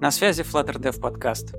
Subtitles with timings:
[0.00, 1.54] На связи Flutter Dev подкаст.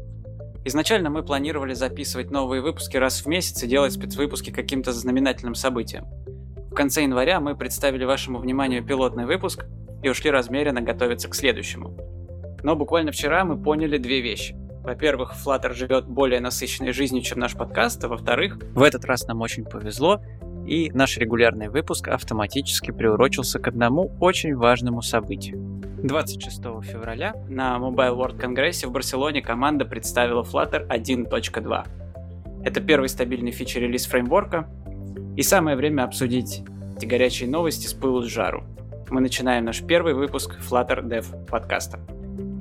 [0.66, 6.05] Изначально мы планировали записывать новые выпуски раз в месяц и делать спецвыпуски каким-то знаменательным событием.
[6.70, 9.66] В конце января мы представили вашему вниманию пилотный выпуск
[10.04, 11.98] и ушли размеренно готовиться к следующему.
[12.62, 14.56] Но буквально вчера мы поняли две вещи.
[14.83, 19.41] Во-первых, Flutter живет более насыщенной жизнью, чем наш подкаст, а во-вторых, в этот раз нам
[19.41, 20.22] очень повезло,
[20.67, 25.74] и наш регулярный выпуск автоматически приурочился к одному очень важному событию.
[26.08, 31.88] 26 февраля на Mobile World Congress в Барселоне команда представила Flutter 1.2.
[32.64, 34.70] Это первый стабильный фичер-релиз фреймворка,
[35.36, 36.64] и самое время обсудить
[36.95, 38.64] эти горячие новости с пылу с жару.
[39.09, 42.00] Мы начинаем наш первый выпуск Flutter Dev подкаста.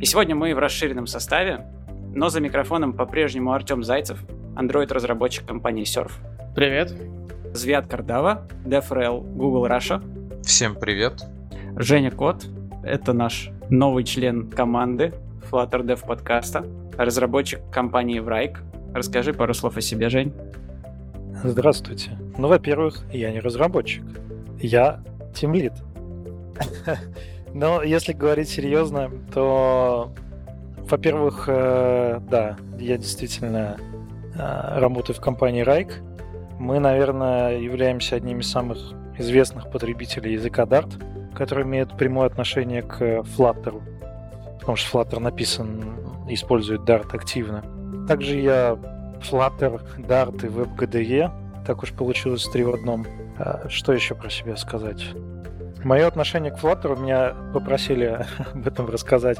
[0.00, 1.66] И сегодня мы в расширенном составе,
[2.14, 4.24] но за микрофоном по-прежнему Артем Зайцев,
[4.56, 6.12] Android-разработчик компании Surf.
[6.54, 6.94] Привет.
[7.52, 10.02] Звят Кардава, DevRel Google Russia.
[10.42, 11.24] Всем привет.
[11.76, 12.46] Женя Кот,
[12.84, 15.12] это наш новый член команды
[15.50, 16.64] Flutter Dev подкаста,
[16.96, 18.58] разработчик компании Wrike.
[18.94, 20.32] Расскажи пару слов о себе, Жень.
[21.42, 22.12] Здравствуйте.
[22.38, 24.04] Ну, во-первых, я не разработчик.
[24.60, 25.02] Я
[25.34, 25.72] тимлид.
[27.54, 30.12] Но если говорить серьезно, то,
[30.88, 33.76] во-первых, э, да, я действительно
[34.34, 35.94] э, работаю в компании Rike,
[36.58, 38.78] мы, наверное, являемся одними из самых
[39.18, 40.92] известных потребителей языка Dart,
[41.34, 43.82] который имеет прямое отношение к Flutter,
[44.60, 45.94] потому что Flutter написан,
[46.28, 47.62] использует Dart активно.
[48.08, 48.78] Также я
[49.20, 51.30] Flutter, Dart и WebGDE,
[51.66, 53.06] так уж получилось три в одном.
[53.38, 55.04] А что еще про себя сказать?
[55.82, 59.38] Мое отношение к Flutter, меня попросили об этом рассказать.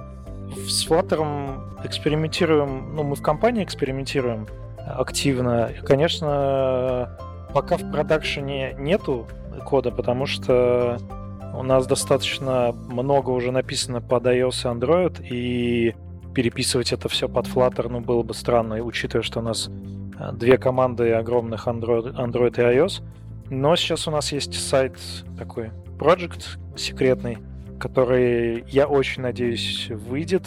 [0.69, 4.47] С Flutter экспериментируем, ну, мы в компании экспериментируем,
[4.87, 5.67] активно.
[5.67, 7.17] И, конечно,
[7.53, 9.27] пока в продакшене нету
[9.65, 10.99] кода, потому что
[11.59, 15.95] у нас достаточно много уже написано под iOS и Android, и
[16.35, 19.71] переписывать это все под Flutter, ну, было бы странно, учитывая, что у нас
[20.19, 23.03] а, две команды огромных Android, Android и iOS.
[23.51, 24.97] Но сейчас у нас есть сайт
[25.39, 27.39] такой, project секретный,
[27.79, 30.45] который, я очень надеюсь, выйдет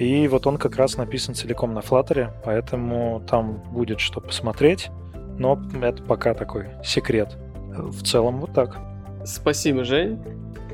[0.00, 4.90] и вот он как раз написан целиком на Flutter, поэтому там будет что посмотреть.
[5.38, 7.36] Но это пока такой секрет.
[7.68, 8.78] В целом вот так.
[9.24, 10.18] Спасибо, Жень.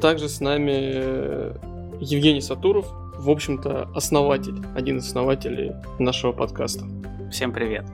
[0.00, 1.54] Также с нами э,
[2.00, 2.86] Евгений Сатуров,
[3.18, 6.84] в общем-то, основатель, один из основателей нашего подкаста.
[7.30, 7.84] Всем привет.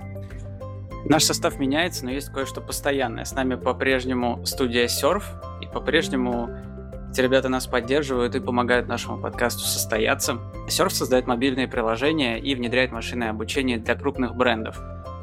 [1.04, 3.24] Наш состав меняется, но есть кое-что постоянное.
[3.24, 5.24] С нами по-прежнему студия Surf,
[5.60, 6.50] и по-прежнему
[7.10, 10.38] эти ребята нас поддерживают и помогают нашему подкасту состояться.
[10.68, 14.80] Surf создает мобильные приложения и внедряет машинное обучение для крупных брендов.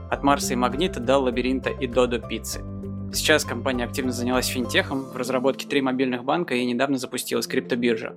[0.10, 2.62] От Марса и Магнита до Лабиринта и Додо Пиццы.
[3.12, 8.16] Сейчас компания активно занялась финтехом в разработке три мобильных банка и недавно запустилась криптобиржа.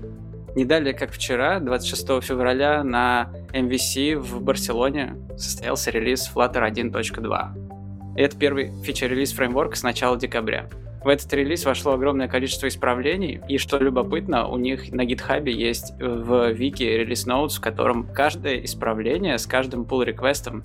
[0.56, 8.16] Не далее, как вчера, 26 февраля на MVC в Барселоне состоялся релиз Flutter 1.2.
[8.16, 10.68] Это первый фичер-релиз фреймворка с начала декабря.
[11.04, 15.94] В этот релиз вошло огромное количество исправлений, и что любопытно, у них на GitHub есть
[15.98, 20.64] в вики релиз notes, в котором каждое исправление с каждым pull реквестом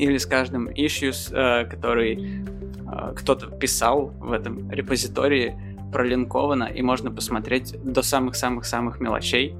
[0.00, 2.42] или с каждым issues, э, который
[2.90, 5.54] э, кто-то писал в этом репозитории,
[5.92, 9.54] пролинковано, и можно посмотреть до самых-самых-самых мелочей,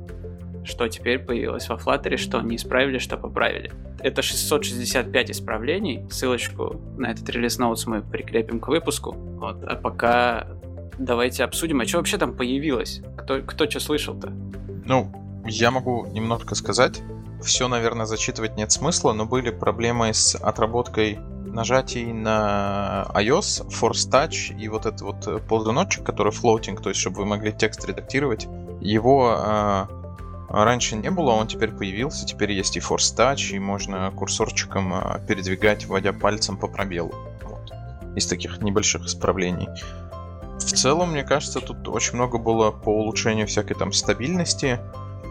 [0.64, 3.72] что теперь появилось во Flutter, что не исправили, что поправили.
[3.98, 6.06] Это 665 исправлений.
[6.10, 9.12] Ссылочку на этот релиз ноутс мы прикрепим к выпуску.
[9.12, 9.62] Вот.
[9.64, 10.46] А пока
[10.98, 13.02] давайте обсудим, а что вообще там появилось?
[13.18, 14.32] Кто, кто что слышал-то?
[14.84, 15.12] Ну,
[15.46, 17.02] я могу немножко сказать
[17.42, 21.18] все, наверное, зачитывать нет смысла, но были проблемы с отработкой
[21.52, 27.18] нажатий на iOS, Force Touch и вот этот вот ползуночек, который floating, то есть чтобы
[27.18, 28.46] вы могли текст редактировать.
[28.80, 29.86] Его э,
[30.48, 35.20] раньше не было, он теперь появился, теперь есть и Force Touch, и можно курсорчиком э,
[35.26, 37.14] передвигать, вводя пальцем по пробелу.
[37.42, 37.72] Вот.
[38.16, 39.68] Из таких небольших исправлений.
[40.58, 44.78] В целом, мне кажется, тут очень много было по улучшению всякой там стабильности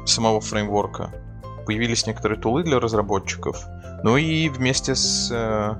[0.05, 1.11] самого фреймворка.
[1.69, 3.67] Появились некоторые тулы для разработчиков.
[4.01, 5.75] Ну и вместе с э,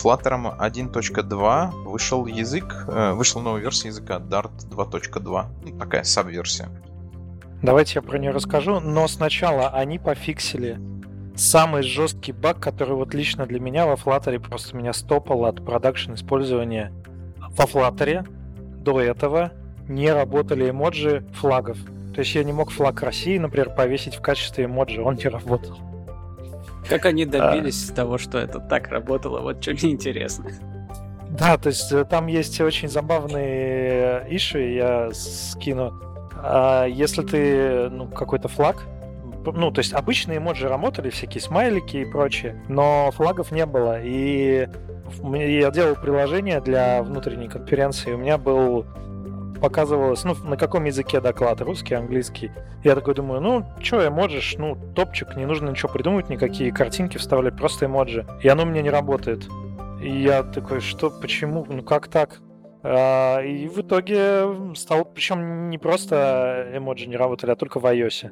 [0.00, 5.46] Flutter 1.2 вышел язык, э, вышла новая версия языка Dart 2.2.
[5.64, 6.68] Ну, такая саб-версия.
[7.62, 10.78] Давайте я про нее расскажу, но сначала они пофиксили
[11.34, 16.14] самый жесткий баг, который вот лично для меня во Flutter просто меня стопал от продакшн
[16.14, 16.92] использования.
[17.56, 18.24] Во Flutter
[18.84, 19.50] до этого
[19.88, 21.78] не работали эмоджи флагов.
[22.14, 25.76] То есть я не мог флаг России, например, повесить в качестве эмоджи, он не работал.
[26.88, 27.94] Как они добились а...
[27.94, 30.50] того, что это так работало, вот что мне интересно.
[31.30, 35.92] Да, то есть э, там есть очень забавные иши, я скину.
[36.36, 38.84] А если ты, ну, какой-то флаг,
[39.44, 44.00] ну, то есть обычные эмоджи работали, всякие смайлики и прочее, но флагов не было.
[44.00, 44.68] И
[45.22, 48.86] я делал приложение для внутренней конференции, у меня был
[49.64, 52.50] показывалось, ну, на каком языке доклад, русский, английский.
[52.82, 57.56] Я такой думаю, ну, что эмоджиш, ну, топчик, не нужно ничего придумывать, никакие картинки вставлять,
[57.56, 58.26] просто эмоджи.
[58.42, 59.48] И оно мне не работает.
[60.02, 62.42] И я такой, что, почему, ну, как так?
[62.82, 68.30] А, и в итоге стал, причем не просто эмоджи не работали, а только в iOS.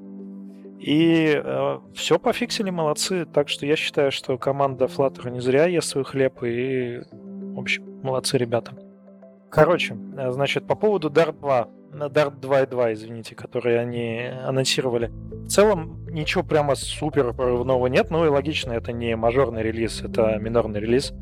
[0.80, 3.24] И э, все пофиксили, молодцы.
[3.24, 6.42] Так что я считаю, что команда Flutter не зря ест свой хлеб.
[6.42, 8.74] И, в общем, молодцы ребята.
[9.52, 11.68] Короче, э, значит, по поводу Dart 2.
[12.08, 15.08] Dart 2.2, извините, которые они анонсировали.
[15.08, 18.10] В целом, ничего прямо супер прорывного нет.
[18.10, 21.12] Ну и логично, это не мажорный релиз, это минорный релиз.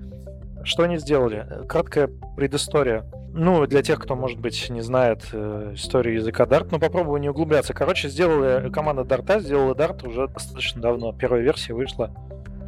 [0.62, 1.44] Что они сделали?
[1.68, 3.04] Краткая предыстория.
[3.32, 7.30] Ну, для тех, кто, может быть, не знает э, историю языка Dart, но попробую не
[7.30, 7.74] углубляться.
[7.74, 11.12] Короче, сделали команда Dart, сделала Dart уже достаточно давно.
[11.12, 12.14] Первая версия вышла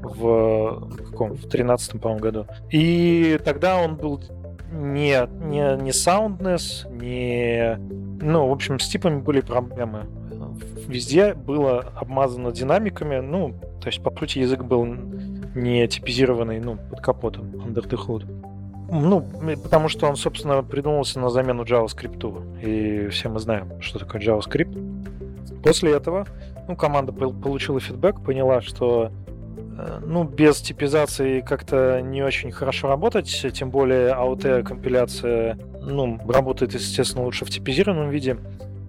[0.03, 1.35] в каком?
[1.35, 2.47] В 13 по-моему, году.
[2.70, 4.20] И тогда он был
[4.72, 7.78] не, не, не soundness, не...
[8.22, 10.06] Ну, в общем, с типами были проблемы.
[10.88, 14.84] Везде было обмазано динамиками, ну, то есть, по сути, язык был
[15.54, 18.26] не типизированный, ну, под капотом, under the hood.
[18.90, 19.24] Ну,
[19.62, 22.62] потому что он, собственно, придумался на замену JavaScript.
[22.62, 25.62] И все мы знаем, что такое JavaScript.
[25.62, 26.26] После этого
[26.68, 29.10] ну, команда получила фидбэк, поняла, что
[30.04, 37.44] ну, без типизации как-то не очень хорошо работать, тем более AUT-компиляция ну, работает, естественно, лучше
[37.44, 38.36] в типизированном виде.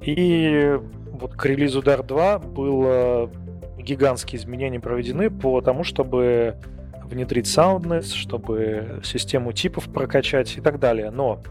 [0.01, 0.77] И
[1.11, 3.29] вот к релизу Dart 2 было
[3.77, 6.55] гигантские изменения проведены по тому, чтобы
[7.03, 11.11] внедрить soundness, чтобы систему типов прокачать и так далее.
[11.11, 11.41] Но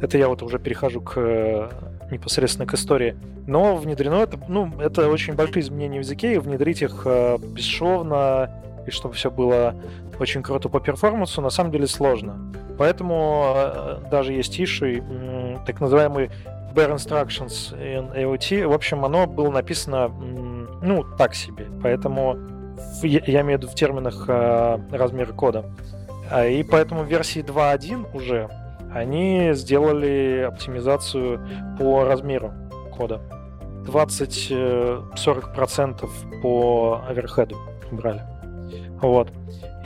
[0.00, 1.70] это я вот уже перехожу к
[2.10, 3.16] непосредственно к истории.
[3.46, 8.50] Но внедрено это, ну, это очень большие изменения в языке, и внедрить их э, бесшовно,
[8.86, 9.74] и чтобы все было
[10.18, 12.52] очень круто по перформансу, на самом деле сложно.
[12.78, 15.02] Поэтому э, даже есть иши,
[15.66, 16.30] так называемый
[16.74, 18.66] Bare Instructions in AOT.
[18.66, 20.08] В общем, оно было написано,
[20.82, 21.66] ну, так себе.
[21.82, 22.36] Поэтому
[23.02, 25.64] я имею в виду в терминах э, размера кода.
[26.30, 28.48] А, и поэтому в версии 2.1 уже
[28.92, 31.40] они сделали оптимизацию
[31.78, 32.52] по размеру
[32.96, 33.20] кода.
[33.86, 36.08] 20-40% э,
[36.42, 37.56] по оверхеду
[37.90, 38.22] брали.
[39.00, 39.32] Вот.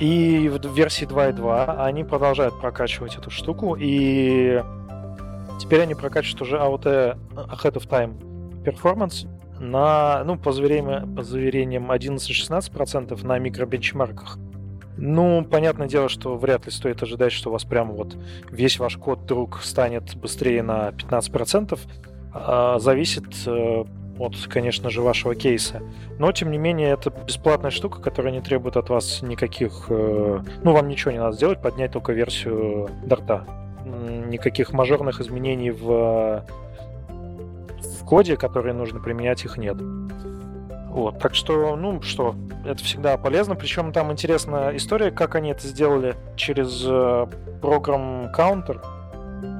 [0.00, 4.60] И в версии 2.2 они продолжают прокачивать эту штуку, и
[5.60, 8.16] теперь они прокачивают уже AOT Ahead of Time
[8.64, 9.28] Performance
[9.60, 14.38] на, ну, по заверениям, по заверениям 11-16% на микробенчмарках.
[15.04, 18.16] Ну, понятное дело, что вряд ли стоит ожидать, что у вас прямо вот
[18.52, 21.76] весь ваш код вдруг станет быстрее на 15%.
[22.32, 23.84] А, зависит э,
[24.20, 25.82] от, конечно же, вашего кейса.
[26.20, 29.86] Но, тем не менее, это бесплатная штука, которая не требует от вас никаких...
[29.88, 33.44] Э, ну, вам ничего не надо сделать, поднять только версию дарта.
[34.28, 36.44] Никаких мажорных изменений в
[38.06, 39.78] коде, которые нужно применять, их нет.
[40.92, 42.34] Вот, так что, ну что,
[42.66, 43.56] это всегда полезно.
[43.56, 47.26] Причем там интересная история, как они это сделали через э,
[47.62, 48.78] программ Counter.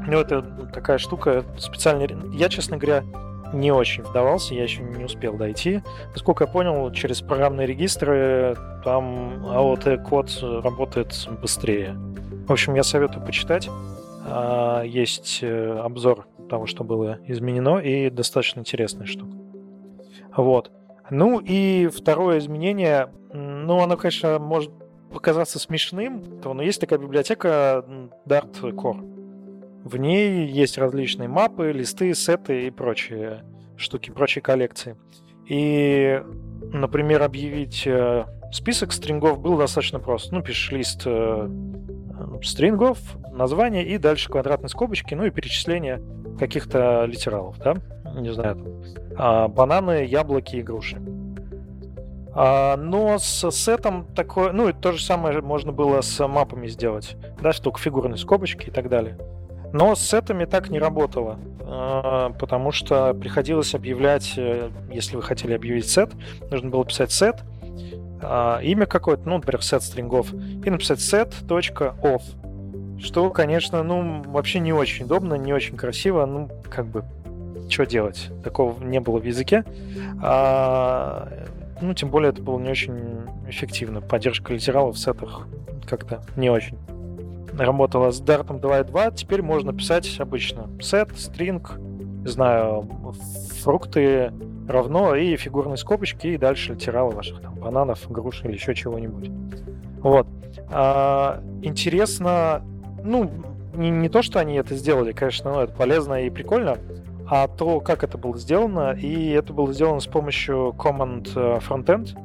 [0.07, 0.43] Ну, это
[0.75, 2.07] такая штука специально.
[2.35, 3.03] Я, честно говоря,
[3.55, 5.81] не очень вдавался, я еще не успел дойти.
[6.13, 11.95] Насколько я понял, через программные регистры там AOT-код работает быстрее.
[12.47, 13.71] В общем, я советую почитать.
[14.27, 19.35] А, есть э, обзор того, что было изменено, и достаточно интересная штука.
[20.37, 20.71] Вот.
[21.13, 24.73] Ну и второе изменение, ну оно, конечно, может
[25.13, 27.85] показаться смешным, но есть такая библиотека
[28.27, 29.83] Dart Core.
[29.85, 33.45] В ней есть различные мапы, листы, сеты и прочие
[33.77, 34.97] штуки, прочие коллекции.
[35.47, 36.23] И,
[36.73, 40.35] например, объявить э, список стрингов было достаточно просто.
[40.35, 41.49] Ну, пишешь лист э,
[42.43, 42.99] стрингов,
[43.33, 46.01] название и дальше квадратные скобочки, ну и перечисление
[46.39, 47.75] каких-то литералов, да?
[48.15, 48.57] Не знаю,
[49.17, 51.01] там, бананы, яблоки и груши.
[52.35, 57.53] Но с сетом такое, ну и то же самое можно было с мапами сделать, да,
[57.53, 59.19] только фигурные скобочки и так далее.
[59.75, 61.39] Но с сетами так не работало,
[62.39, 66.11] потому что приходилось объявлять, э, если вы хотели объявить сет,
[66.51, 67.43] нужно было писать сет,
[68.23, 72.23] имя какое-то, ну, например, сет стрингов, и написать set.off,
[73.01, 77.05] что, конечно, ну, вообще не очень удобно, не очень красиво, ну, как бы,
[77.69, 78.31] что делать?
[78.45, 79.65] Такого не было в языке.
[80.23, 81.29] А,
[81.81, 84.01] ну, тем более это было не очень эффективно.
[84.01, 85.47] Поддержка литералов в сетах
[85.87, 86.79] как-то не очень
[87.59, 89.15] работала с Dart 2.2.
[89.15, 91.63] Теперь можно писать обычно set, string,
[92.23, 92.89] не знаю,
[93.63, 94.33] фрукты
[94.69, 99.31] равно и фигурные скобочки, и дальше литералы ваших там бананов, груш или еще чего-нибудь.
[99.99, 100.27] Вот.
[100.71, 102.63] А, интересно,
[103.03, 103.31] ну,
[103.75, 106.79] не, не то, что они это сделали, конечно, но это полезно и прикольно,
[107.29, 112.17] а то, как это было сделано, и это было сделано с помощью Common э, Frontend.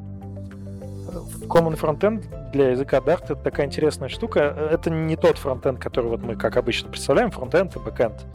[1.47, 4.39] Common Frontend для языка Dart это такая интересная штука.
[4.71, 8.25] Это не тот фронтенд, который вот мы, как обычно, представляем, фронтенд и бэкенд.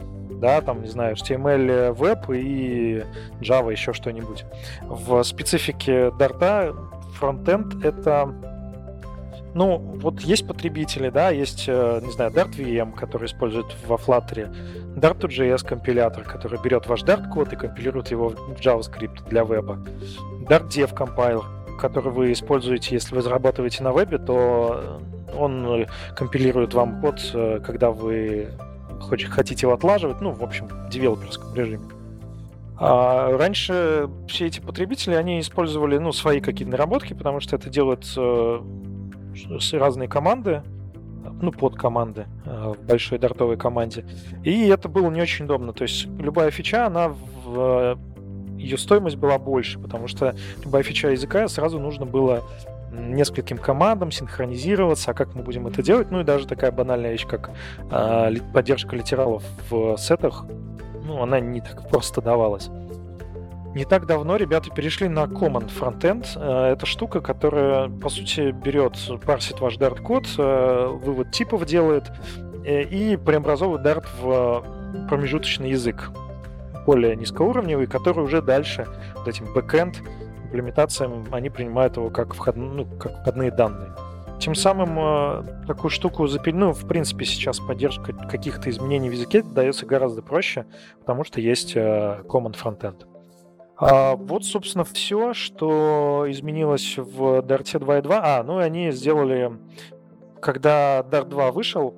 [0.41, 3.03] Да, там, не знаю, HTML, веб и
[3.39, 4.45] Java, еще что-нибудь.
[4.81, 6.75] В специфике Dart
[7.13, 8.33] фронтенд— это
[9.53, 14.53] ну, вот есть потребители, да, есть, э, не знаю, Dart VM, который используют во Flutter,
[14.95, 19.79] Dart2JS компилятор, который берет ваш Dart код и компилирует его в JavaScript для веба,
[20.47, 21.43] Dart Dev компайлер,
[21.79, 25.01] который вы используете, если вы разрабатываете на вебе, то
[25.37, 28.49] он компилирует вам код, э, когда вы
[29.29, 31.89] хотите его отлаживать, ну, в общем, в девелоперском режиме.
[32.77, 38.05] А раньше все эти потребители, они использовали, ну, свои какие-то наработки, потому что это делают
[38.17, 38.61] э,
[39.73, 40.63] разные команды,
[41.41, 44.05] ну, под команды э, в большой дартовой команде.
[44.43, 45.73] И это было не очень удобно.
[45.73, 47.97] То есть любая фича, она в
[48.57, 52.43] ее стоимость была больше, потому что любая фича языка сразу нужно было
[52.93, 56.11] нескольким командам синхронизироваться, а как мы будем это делать?
[56.11, 57.51] Ну и даже такая банальная вещь, как
[57.91, 60.45] э, поддержка литералов в сетах,
[61.05, 62.69] ну, она не так просто давалась.
[63.75, 66.27] Не так давно ребята перешли на Common Frontend.
[66.35, 68.93] Э, это штука, которая, по сути, берет,
[69.25, 72.11] парсит ваш Dart-код, э, вывод типов делает
[72.65, 76.11] э, и преобразовывает Dart в промежуточный язык,
[76.85, 79.95] более низкоуровневый, который уже дальше, вот этим backend
[80.45, 83.89] имплементациям, они принимают его как, вход, ну, как входные данные.
[84.39, 89.85] Тем самым такую штуку запилить, ну, в принципе, сейчас поддержка каких-то изменений в языке дается
[89.85, 90.65] гораздо проще,
[90.99, 93.12] потому что есть Common Frontend.
[93.89, 98.19] А, вот, собственно, все, что изменилось в Dart 2.2.
[98.21, 99.51] А, ну и они сделали,
[100.41, 101.95] когда Dart 2 вышел,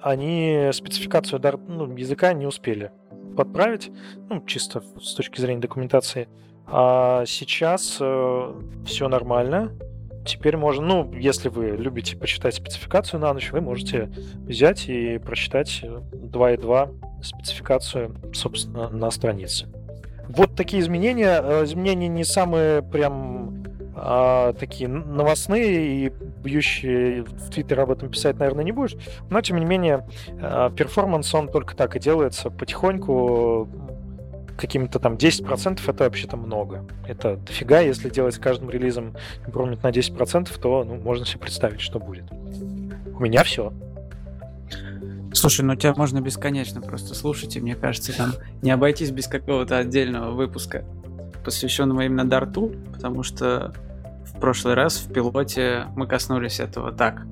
[0.00, 2.92] они спецификацию Dart, ну, языка не успели
[3.36, 3.90] подправить,
[4.28, 6.28] ну, чисто с точки зрения документации.
[6.66, 8.54] А сейчас э,
[8.84, 9.72] все нормально.
[10.26, 14.12] Теперь можно, ну, если вы любите почитать спецификацию на ночь, вы можете
[14.46, 19.66] взять и прочитать 2.2 спецификацию, собственно, на странице.
[20.36, 21.40] Вот такие изменения.
[21.42, 23.64] Э, изменения не самые прям
[23.96, 28.96] а, такие новостные и бьющие в Твиттер об этом писать, наверное, не будешь.
[29.28, 30.06] Но, тем не менее,
[30.40, 33.68] а, перформанс, он только так и делается потихоньку.
[34.56, 36.86] Какими-то там 10% это вообще-то много.
[37.08, 41.80] Это дофига, если делать с каждым релизом импромент на 10%, то ну, можно себе представить,
[41.80, 42.24] что будет.
[42.32, 43.72] У меня все.
[45.32, 48.32] Слушай, ну тебя можно бесконечно просто слушать, и мне кажется, там
[48.62, 50.84] не обойтись без какого-то отдельного выпуска,
[51.44, 53.72] посвященного именно Дарту, потому что
[54.26, 57.26] в прошлый раз в пилоте мы коснулись этого так,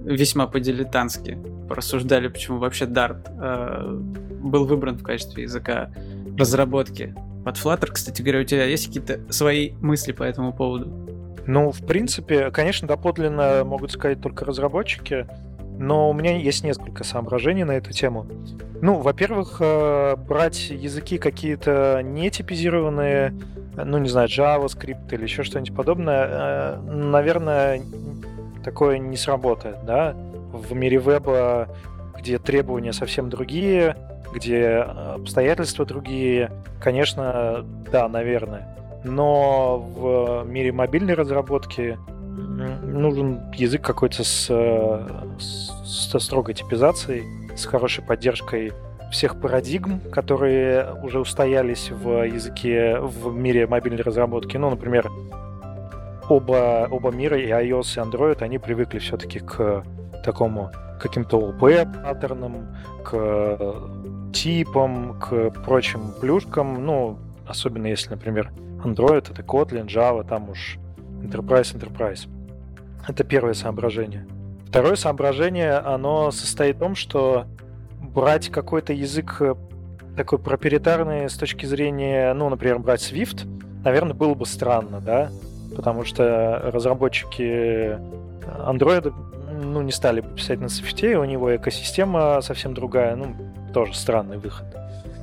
[0.00, 1.38] весьма по-дилетантски.
[1.68, 3.92] Порассуждали, почему вообще Dart э,
[4.40, 5.90] был выбран в качестве языка
[6.38, 7.92] разработки под Flutter.
[7.92, 11.08] Кстати говоря, у тебя есть какие-то свои мысли по этому поводу?
[11.46, 15.26] Ну, в принципе, конечно, доподлинно могут сказать только разработчики.
[15.78, 18.26] Но у меня есть несколько соображений на эту тему.
[18.82, 23.32] Ну, во-первых, э, брать языки какие-то не типизированные,
[23.76, 27.80] ну, не знаю, JavaScript или еще что-нибудь подобное, э, наверное,
[28.64, 30.14] такое не сработает, да?
[30.52, 31.68] В мире веба,
[32.18, 33.96] где требования совсем другие,
[34.34, 38.76] где обстоятельства другие, конечно, да, наверное.
[39.04, 41.98] Но в мире мобильной разработки
[42.82, 44.46] нужен язык какой-то с,
[45.38, 47.24] с, со строгой типизацией,
[47.56, 48.72] с хорошей поддержкой
[49.10, 54.56] всех парадигм, которые уже устоялись в языке, в мире мобильной разработки.
[54.56, 55.08] Ну, например,
[56.28, 59.84] оба, оба мира, и iOS, и Android, они привыкли все-таки к
[60.24, 63.74] такому каким-то OP паттернам, к
[64.32, 68.52] типам, к прочим плюшкам, ну, особенно если, например,
[68.84, 70.78] Android— это Kotlin, Java, там уж
[71.22, 72.28] Enterprise, Enterprise.
[73.06, 74.26] Это первое соображение.
[74.66, 77.46] Второе соображение, оно состоит в том, что
[78.00, 79.54] брать какой-то язык э,
[80.16, 83.46] такой проприетарный с точки зрения, ну, например, брать Swift,
[83.84, 85.30] наверное, было бы странно, да,
[85.74, 87.98] потому что разработчики
[88.66, 89.12] Android
[89.62, 93.34] ну, не стали бы писать на Swift, у него экосистема совсем другая, ну,
[93.72, 94.66] тоже странный выход.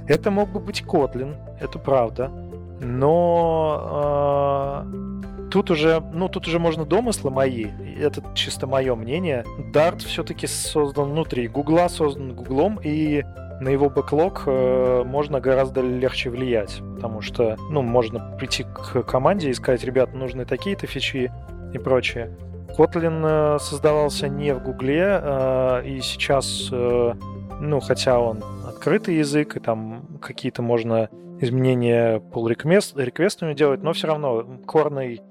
[0.08, 2.32] Это мог бы быть Kotlin, это правда,
[2.80, 5.16] но э,
[5.56, 9.46] тут уже, ну, тут уже можно домыслы мои, это чисто мое мнение.
[9.72, 13.24] Dart все-таки создан внутри Гугла, создан Гуглом, и
[13.62, 19.50] на его бэклог э, можно гораздо легче влиять, потому что, ну, можно прийти к команде
[19.50, 21.32] и сказать, ребят, нужны такие-то фичи
[21.74, 22.36] и прочее.
[22.78, 27.14] Kotlin э, создавался не в Гугле, э, и сейчас, э,
[27.62, 31.08] ну, хотя он открытый язык, и там какие-то можно
[31.40, 35.22] изменения pull реквестами делать, но все равно корный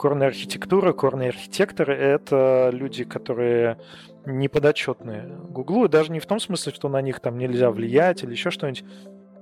[0.00, 3.76] корная архитектура, корные архитекторы— это люди, которые
[4.24, 8.24] не подотчетные Гуглу, и даже не в том смысле, что на них там нельзя влиять
[8.24, 8.82] или еще что-нибудь,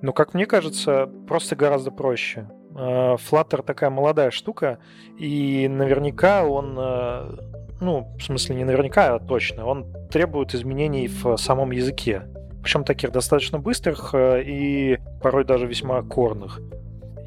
[0.03, 2.51] но, как мне кажется, просто гораздо проще.
[2.75, 4.81] Э, Flutter такая молодая штука,
[5.17, 7.37] и наверняка он, э,
[7.81, 12.25] ну, в смысле не наверняка, а точно, он требует изменений в самом языке.
[12.65, 16.61] Причем таких достаточно быстрых э, и порой даже весьма корных.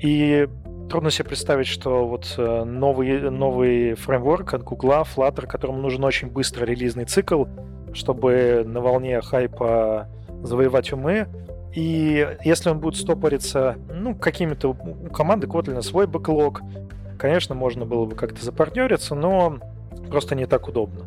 [0.01, 0.49] И
[0.91, 6.27] трудно себе представить, что вот э, новый, новый фреймворк от Google, Flutter, которому нужен очень
[6.27, 7.45] быстро релизный цикл,
[7.93, 10.09] чтобы на волне хайпа
[10.43, 11.29] завоевать умы.
[11.73, 16.59] И если он будет стопориться, ну, какими-то у команды Kotlin свой бэклог,
[17.17, 19.59] конечно, можно было бы как-то запартнериться, но
[20.09, 21.05] просто не так удобно.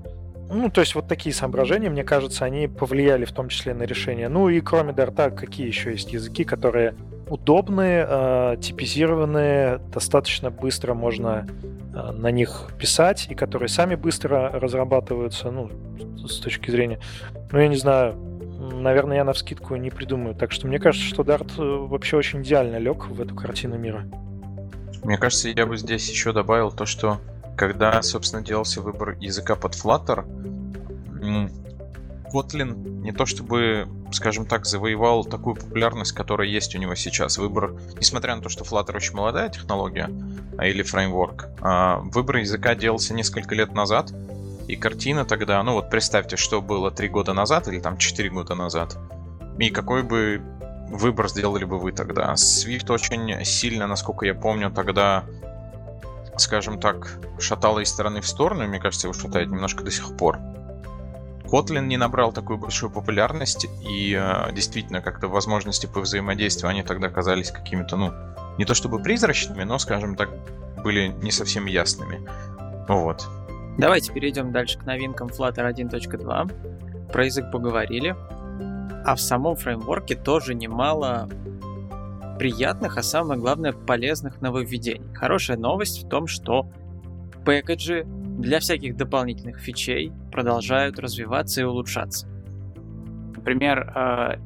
[0.51, 4.31] Ну, то есть вот такие соображения, мне кажется, они повлияли в том числе на решение.
[4.31, 6.95] Ну и кроме Dart, какие еще есть языки, которые
[7.29, 11.47] удобные, э, типизированные, достаточно быстро можно
[11.95, 15.71] э, на них писать, и которые сами быстро разрабатываются, ну,
[16.27, 17.01] с точки зрения...
[17.51, 18.15] Ну, я не знаю,
[18.73, 20.35] наверное, я на вскидку не придумаю.
[20.35, 24.05] Так что мне кажется, что Dart э, вообще очень идеально лег в эту картину мира.
[25.03, 27.19] Мне кажется, я бы здесь еще добавил то, что
[27.57, 30.25] когда, собственно, делался выбор языка под Flutter,
[32.35, 37.39] Kotlin не то чтобы, скажем так, завоевал такую популярность, которая есть у него сейчас.
[37.39, 40.11] Выбор, несмотря на то, что Flutter очень молодая технология
[40.59, 44.13] а, или фреймворк, а, выбор языка делался несколько лет назад,
[44.67, 48.55] и картина тогда, ну вот представьте, что было три года назад или там четыре года
[48.55, 48.97] назад,
[49.59, 50.43] и какой бы
[50.91, 52.33] выбор сделали бы вы тогда.
[52.33, 55.25] Swift очень сильно, насколько я помню, тогда
[56.37, 60.17] скажем так, шатало из стороны в сторону, и, мне кажется, его шатает немножко до сих
[60.17, 60.39] пор.
[61.45, 67.09] Kotlin не набрал такую большую популярность, и э, действительно как-то возможности по взаимодействию, они тогда
[67.09, 68.13] казались какими-то, ну,
[68.59, 70.31] не то чтобы призрачными, но, скажем так,
[70.83, 72.27] были не совсем ясными.
[72.89, 73.27] Вот.
[73.79, 77.11] Давайте перейдем дальше к новинкам Flutter 1.2.
[77.13, 78.15] Про язык поговорили.
[79.05, 81.29] А в самом фреймворке тоже немало
[82.39, 85.15] приятных, а самое главное полезных нововведений.
[85.15, 86.69] Хорошая новость в том, что
[87.45, 88.07] пэкэджи
[88.39, 92.27] для всяких дополнительных фичей продолжают развиваться и улучшаться.
[93.37, 94.39] Например, э,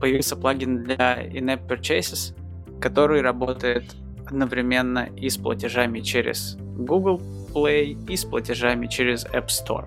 [0.00, 2.34] появился плагин для In-App Purchases,
[2.80, 3.84] который работает
[4.26, 7.20] одновременно и с платежами через Google
[7.52, 9.86] Play, и с платежами через App Store.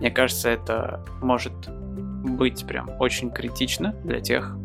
[0.00, 4.56] Мне кажется, это может быть прям очень критично для тех,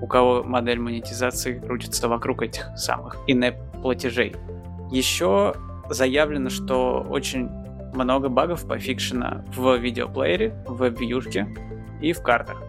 [0.00, 4.34] у кого модель монетизации крутится вокруг этих самых in-app платежей.
[4.90, 5.54] Еще
[5.90, 7.48] заявлено, что очень
[7.94, 11.48] много багов пофикшено в видеоплеере, в веб-вьюшке
[12.00, 12.62] и в картах.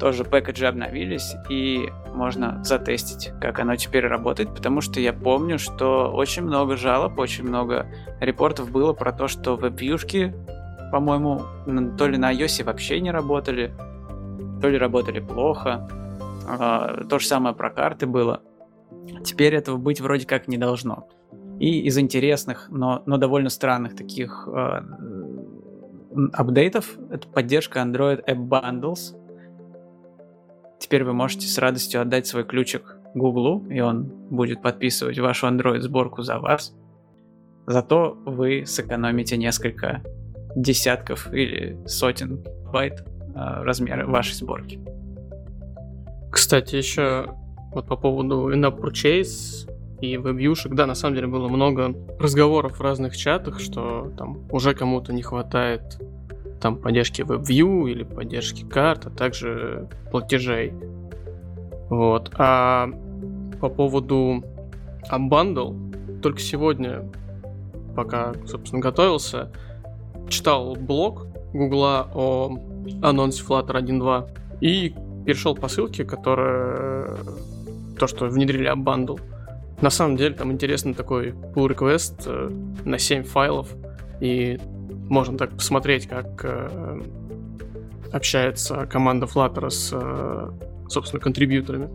[0.00, 6.10] Тоже пэкэджи обновились, и можно затестить, как оно теперь работает, потому что я помню, что
[6.12, 7.86] очень много жалоб, очень много
[8.20, 10.34] репортов было про то, что веб-вьюшки,
[10.90, 11.42] по-моему,
[11.96, 13.72] то ли на iOS вообще не работали,
[14.60, 15.88] то ли работали плохо.
[16.46, 18.42] А, то же самое про карты было.
[19.24, 21.08] Теперь этого быть вроде как не должно.
[21.60, 24.80] И из интересных, но, но довольно странных таких э,
[26.32, 29.16] апдейтов это поддержка Android App Bundles.
[30.78, 35.80] Теперь вы можете с радостью отдать свой ключик Google, и он будет подписывать вашу Android
[35.80, 36.74] сборку за вас.
[37.66, 40.02] Зато вы сэкономите несколько
[40.56, 44.80] десятков или сотен байт э, размера вашей сборки.
[46.30, 47.32] Кстати, еще
[47.72, 52.82] вот по поводу in-app purchase и веб-юшек, да, на самом деле было много разговоров в
[52.82, 55.98] разных чатах, что там уже кому-то не хватает
[56.60, 60.72] там поддержки WebView или поддержки карт, а также платежей.
[61.90, 62.32] Вот.
[62.38, 62.88] А
[63.60, 64.42] по поводу
[65.10, 67.10] Unbundle, только сегодня,
[67.94, 69.52] пока, собственно, готовился,
[70.28, 72.58] читал блог Гугла о
[73.02, 74.28] анонсе Flutter 1.2
[74.60, 77.16] и перешел по ссылке, которая
[77.98, 79.20] то, что внедрили Unbundle.
[79.80, 82.50] На самом деле там интересный такой pull request э,
[82.84, 83.68] на 7 файлов,
[84.20, 84.58] и
[85.08, 87.02] можно так посмотреть, как э,
[88.12, 90.50] общается команда Flutter с, э,
[90.88, 91.88] собственно, контрибьюторами.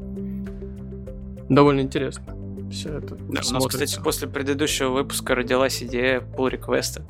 [1.50, 2.24] Довольно интересно.
[2.70, 7.04] Все это да, у нас, кстати, после предыдущего выпуска родилась идея pull реквеста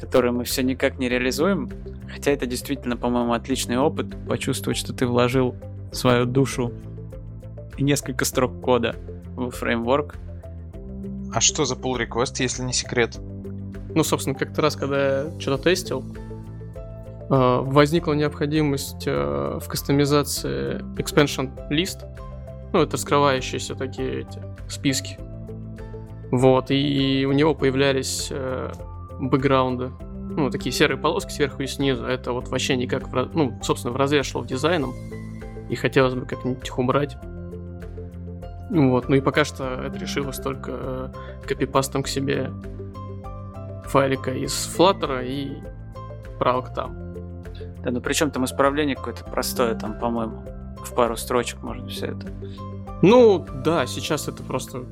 [0.00, 1.70] которую мы все никак не реализуем.
[2.12, 4.06] Хотя это действительно, по-моему, отличный опыт.
[4.26, 5.54] Почувствовать, что ты вложил
[5.92, 6.72] свою душу
[7.76, 8.96] и несколько строк кода
[9.48, 10.16] в фреймворк.
[11.32, 13.18] А что за pull request, если не секрет?
[13.94, 16.04] Ну, собственно, как-то раз, когда я что-то тестил,
[17.30, 22.06] э, возникла необходимость э, в кастомизации expansion list,
[22.72, 25.18] ну, это раскрывающиеся такие эти списки.
[26.30, 28.72] Вот, и у него появлялись э,
[29.18, 29.90] бэкграунды,
[30.36, 32.04] ну, такие серые полоски сверху и снизу.
[32.04, 34.94] Это вот вообще никак, в, ну, собственно, в разрез шло в дизайном,
[35.68, 37.16] и хотелось бы как-нибудь их убрать.
[38.70, 41.12] Вот, ну и пока что это решилось только
[41.46, 42.50] копипастом к себе
[43.86, 45.60] файлика из Flutter и
[46.38, 46.96] правок там.
[47.82, 50.44] Да, ну причем там исправление какое-то простое, там, по-моему,
[50.84, 52.28] в пару строчек можно все это.
[53.02, 54.84] Ну, да, сейчас это просто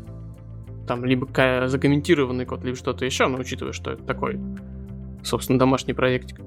[0.87, 1.29] там либо
[1.69, 4.41] закомментированный код, либо что-то еще, но учитывая, что это такой,
[5.23, 6.41] собственно, домашний проектик.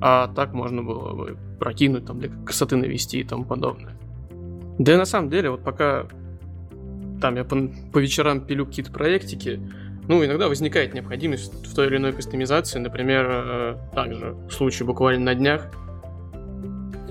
[0.00, 3.96] А так можно было бы прокинуть, там, для красоты навести и тому подобное.
[4.78, 6.06] Да и на самом деле, вот пока
[7.20, 7.56] там я по,
[7.92, 9.60] по вечерам пилю какие-то проектики,
[10.08, 12.78] ну, иногда возникает необходимость в той или иной кастомизации.
[12.78, 15.70] Например, э, также в случае буквально на днях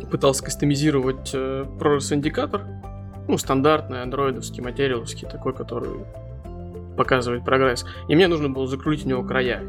[0.10, 2.64] пытался кастомизировать э, ProRes индикатор,
[3.28, 5.92] ну, стандартный, андроидовский, материаловский, такой, который
[6.98, 7.86] показывает прогресс.
[8.08, 9.64] И мне нужно было закрутить у него края.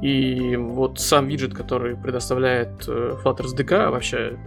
[0.00, 4.38] И вот сам виджет, который предоставляет э, Flutter SDK, вообще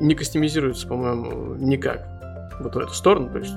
[0.00, 2.08] не кастомизируется, по-моему, никак
[2.58, 3.30] вот в эту сторону.
[3.30, 3.54] То есть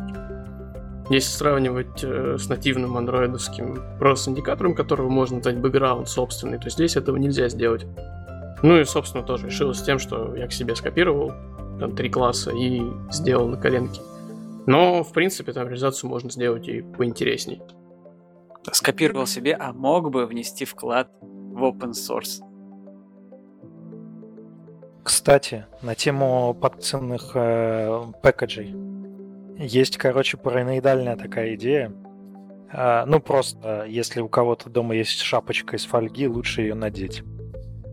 [1.14, 7.18] если сравнивать э, с нативным андроидовским процесс-индикатором, которого можно дать бэкграунд собственный, то здесь этого
[7.18, 7.86] нельзя сделать.
[8.64, 11.34] Ну и, собственно, тоже решилось с тем, что я к себе скопировал
[11.80, 14.02] там три класса и сделал на коленке.
[14.66, 17.62] Но, в принципе, там реализацию можно сделать и поинтересней.
[18.72, 22.42] Скопировал себе, а мог бы внести вклад в open source.
[25.04, 28.93] Кстати, на тему подписанных э, package ей.
[29.58, 31.92] Есть, короче, параноидальная такая идея.
[32.72, 37.24] А, ну, просто, если у кого-то дома есть шапочка из фольги, лучше ее надеть.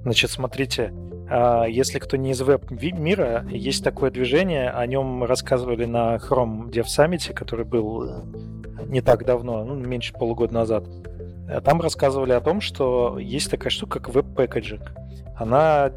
[0.02, 0.92] Значит, смотрите,
[1.28, 6.86] а, если кто не из веб-мира, есть такое движение, о нем рассказывали на Chrome Dev
[6.86, 8.22] Summit, который был э,
[8.86, 10.84] не так давно, ну, меньше полугода назад.
[11.64, 14.92] Там рассказывали о том, что есть такая штука, как web packaging.
[15.36, 15.90] Она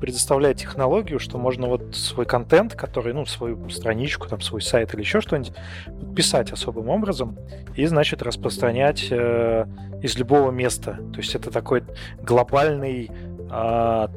[0.00, 5.00] предоставляет технологию, что можно вот свой контент, который, ну, свою страничку, там, свой сайт или
[5.00, 5.52] еще что-нибудь,
[6.00, 7.36] подписать особым образом
[7.76, 9.66] и, значит, распространять э,
[10.02, 10.98] из любого места.
[11.12, 11.84] То есть это такой
[12.22, 13.10] глобальный
[13.50, 14.08] э,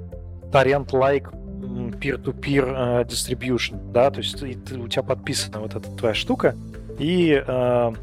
[0.51, 6.55] торрент-лайк peer-to-peer э, distribution, да, то есть ты, у тебя подписана вот эта твоя штука,
[6.99, 7.93] и э,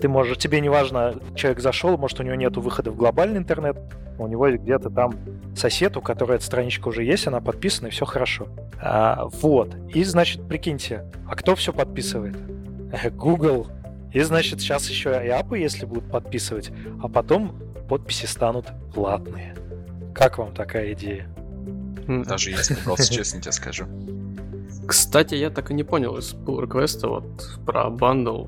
[0.00, 3.76] ты можешь, тебе не важно, человек зашел, может, у него нету выхода в глобальный интернет,
[4.18, 5.14] у него где-то там
[5.54, 8.48] сосед, у которой эта страничка уже есть, она подписана, и все хорошо.
[8.80, 9.74] А, вот.
[9.92, 12.36] И, значит, прикиньте, а кто все подписывает?
[13.16, 13.68] Google.
[14.12, 16.70] И, значит, сейчас еще и апы, если будут подписывать,
[17.02, 17.56] а потом
[17.88, 19.54] подписи станут платные.
[20.14, 21.28] Как вам такая идея?
[22.06, 23.84] Даже если просто честно тебе скажу.
[24.86, 28.46] Кстати, я так и не понял из pull request вот про бандл,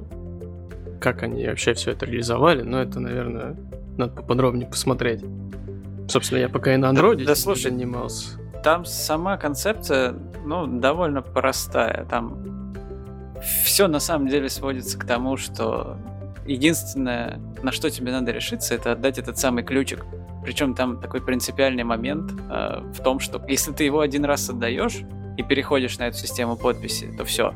[1.01, 3.57] как они вообще все это реализовали, но это, наверное,
[3.97, 5.25] надо поподробнее посмотреть.
[6.09, 8.39] Собственно, я пока и на андроиде да, да, слушай, занимался.
[8.65, 12.07] Там сама концепция, ну, довольно простая.
[12.07, 12.73] Там
[13.65, 15.99] все на самом деле сводится к тому, что
[16.47, 20.05] единственное, на что тебе надо решиться, это отдать этот самый ключик.
[20.43, 25.01] Причем там такой принципиальный момент э, в том, что если ты его один раз отдаешь
[25.37, 27.55] и переходишь на эту систему подписи, то все.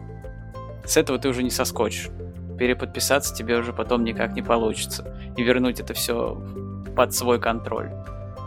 [0.84, 2.10] С этого ты уже не соскочишь.
[2.58, 5.16] Переподписаться тебе уже потом никак не получится.
[5.38, 6.38] И вернуть это все
[6.94, 7.90] под свой контроль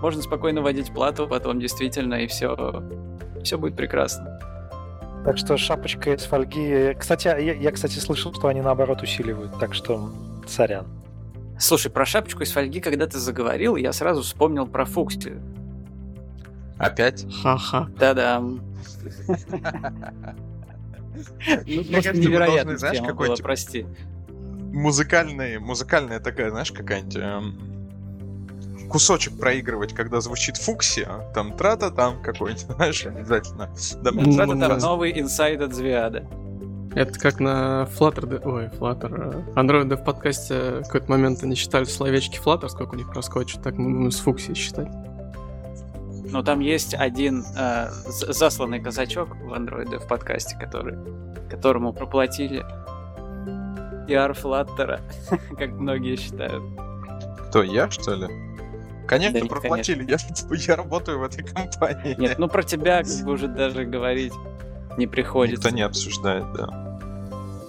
[0.01, 2.83] можно спокойно вводить плату потом действительно, и все,
[3.43, 4.39] все будет прекрасно.
[5.25, 6.93] Так что шапочка из фольги...
[6.99, 10.11] Кстати, я, я, кстати, слышал, что они наоборот усиливают, так что
[10.47, 10.85] сорян.
[11.57, 15.41] Слушай, про шапочку из фольги, когда ты заговорил, я сразу вспомнил про Фукси.
[16.77, 17.25] Опять?
[17.41, 17.89] Ха-ха.
[17.97, 18.39] Да-да.
[18.39, 18.59] Ну,
[21.91, 23.85] просто невероятно знаешь, какой прости.
[24.73, 27.74] Музыкальный, музыкальная такая, знаешь, какая-нибудь эм,
[28.89, 33.69] кусочек проигрывать, когда звучит фуксия, там трата там какой-нибудь, знаешь, обязательно.
[34.01, 36.27] Да, трата там новый инсайд от Звиада.
[36.95, 42.39] Это как на Flutter, ой, Flutter, Android в подкасте в какой-то момент они считали словечки
[42.39, 44.87] Flutter, сколько у них проскочит, так мы будем с Фукси считать.
[46.31, 50.97] Но там есть один э, засланный казачок в Android в подкасте, который,
[51.49, 52.65] которому проплатили
[54.07, 55.01] PR Flutter,
[55.57, 56.63] как многие считают.
[57.49, 58.44] Кто, я, что ли?
[59.07, 60.05] Конечно, да, проплатили.
[60.05, 60.47] Конечно.
[60.49, 62.15] Я, я работаю в этой компании.
[62.17, 64.33] Нет, ну про тебя как бы уже даже говорить
[64.97, 65.67] не приходится.
[65.67, 66.85] Никто не обсуждает, да.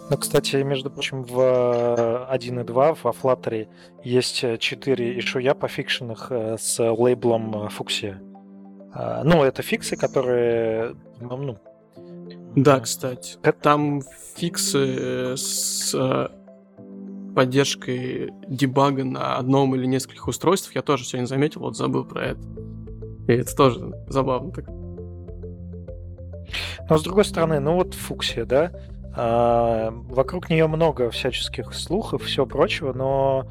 [0.09, 1.37] Ну, кстати, между прочим, в
[2.31, 3.69] 1.2 во Flutter
[4.05, 8.23] есть 4 ишуя по фикшенах э, с лейблом Фуксия.
[8.93, 10.95] А, ну, это фиксы, которые...
[11.19, 11.59] Ну,
[12.55, 13.37] да, кстати.
[13.61, 14.01] Там
[14.37, 16.29] фиксы с э,
[17.37, 20.75] поддержкой дебага на одном или нескольких устройствах.
[20.75, 22.41] Я тоже сегодня заметил, вот забыл про это.
[23.29, 24.67] И это тоже забавно так.
[26.89, 28.73] Но с другой стороны, ну вот Фуксия, да,
[29.15, 33.47] а, вокруг нее много всяческих слухов, все прочего, но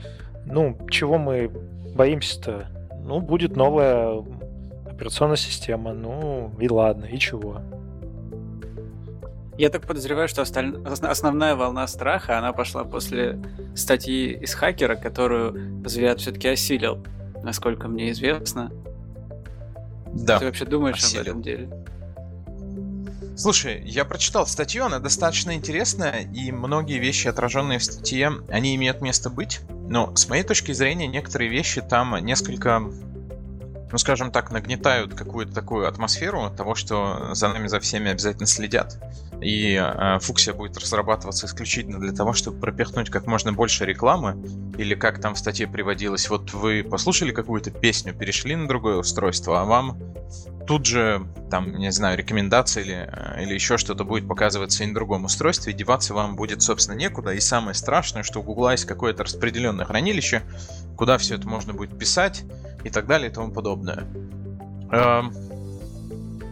[0.48, 1.52] ну, чего мы
[1.94, 2.68] боимся-то?
[3.04, 4.24] Ну, будет новая
[4.88, 7.62] операционная система, ну и ладно, и чего?
[9.58, 10.76] Я так подозреваю, что осталь...
[10.86, 13.40] основная волна страха, она пошла после
[13.76, 17.06] статьи из хакера, которую Звят все-таки осилил,
[17.42, 18.72] насколько мне известно.
[20.14, 20.40] Да.
[20.40, 21.22] Ты вообще думаешь осилил.
[21.22, 21.86] об этом деле?
[23.38, 29.02] Слушай, я прочитал статью, она достаточно интересная, и многие вещи, отраженные в статье, они имеют
[29.02, 29.62] место быть.
[29.88, 32.82] Но с моей точки зрения, некоторые вещи там несколько
[33.92, 38.98] ну, скажем так, нагнетают какую-то такую атмосферу того, что за нами, за всеми обязательно следят.
[39.46, 44.44] И э, фуксия будет разрабатываться исключительно для того, чтобы пропихнуть как можно больше рекламы.
[44.80, 49.62] Или как там в статье приводилось, вот вы послушали какую-то песню, перешли на другое устройство,
[49.62, 50.00] а вам
[50.66, 54.96] тут же, там, не знаю, рекомендации или, э, или еще что-то будет показываться и на
[54.96, 57.30] другом устройстве, и деваться вам будет, собственно, некуда.
[57.36, 60.42] И самое страшное, что у Гугла есть какое-то распределенное хранилище,
[60.98, 62.46] куда все это можно будет писать
[62.84, 64.06] и так далее и тому подобное.
[64.92, 65.32] Эм,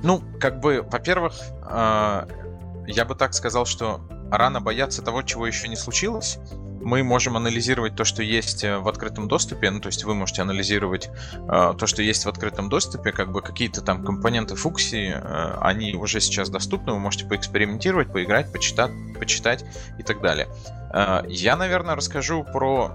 [0.03, 1.33] ну, как бы, во-первых,
[1.67, 2.27] э,
[2.87, 6.37] я бы так сказал, что рано бояться того, чего еще не случилось.
[6.81, 10.41] Мы можем анализировать то, что есть э, в открытом доступе, ну, то есть вы можете
[10.41, 15.57] анализировать э, то, что есть в открытом доступе, как бы какие-то там компоненты фуксии, э,
[15.61, 19.63] они уже сейчас доступны, вы можете поэкспериментировать, поиграть, почитать, почитать
[19.97, 20.49] и так далее.
[20.93, 22.91] Э, я, наверное, расскажу про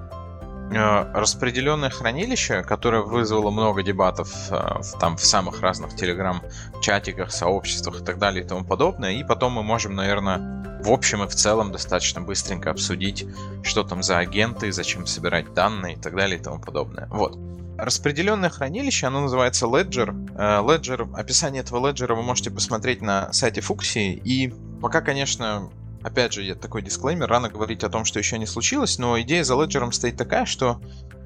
[0.71, 8.19] распределенное хранилище, которое вызвало много дебатов э, там в самых разных телеграм-чатиках, сообществах и так
[8.19, 9.13] далее и тому подобное.
[9.13, 13.27] И потом мы можем, наверное, в общем и в целом достаточно быстренько обсудить,
[13.63, 17.07] что там за агенты, зачем собирать данные и так далее и тому подобное.
[17.11, 17.39] Вот.
[17.79, 20.11] Распределенное хранилище, оно называется Ledger.
[20.37, 24.21] Э, Ledger, описание этого Ledger вы можете посмотреть на сайте Фуксии.
[24.25, 24.53] И
[24.83, 25.71] пока, конечно,
[26.03, 29.55] опять же, такой дисклеймер, рано говорить о том, что еще не случилось, но идея за
[29.55, 30.81] Ledger стоит такая, что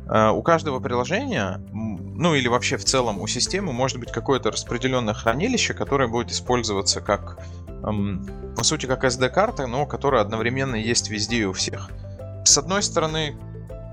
[0.09, 5.15] э, у каждого приложения, ну или вообще в целом у системы может быть какое-то распределенное
[5.15, 7.39] хранилище, которое будет использоваться как,
[7.85, 11.91] эм, по сути, как SD-карта, но которая одновременно есть везде и у всех.
[12.45, 13.37] С одной стороны,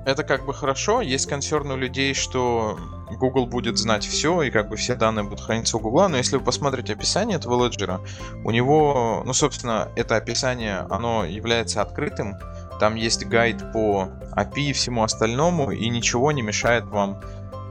[0.06, 2.78] это как бы хорошо, есть консерн у людей, что
[3.12, 6.38] Google будет знать все, и как бы все данные будут храниться у Google, но если
[6.38, 8.02] вы посмотрите описание этого леджера,
[8.44, 12.36] у него, ну, собственно, это описание, оно является открытым,
[12.80, 17.22] там есть гайд по API и всему остальному, и ничего не мешает вам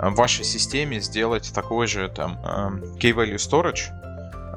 [0.00, 3.86] э, в вашей системе сделать такой же там э, key-value storage,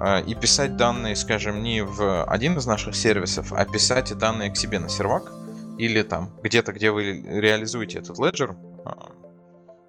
[0.02, 4.58] э, и писать данные, скажем, не в один из наших сервисов, а писать данные к
[4.58, 5.32] себе на сервак,
[5.78, 8.56] или там где-то, где вы реализуете этот леджер,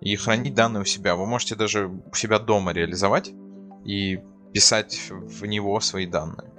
[0.01, 1.15] и хранить данные у себя.
[1.15, 3.33] Вы можете даже у себя дома реализовать
[3.85, 4.21] и
[4.53, 6.53] писать в него свои данные.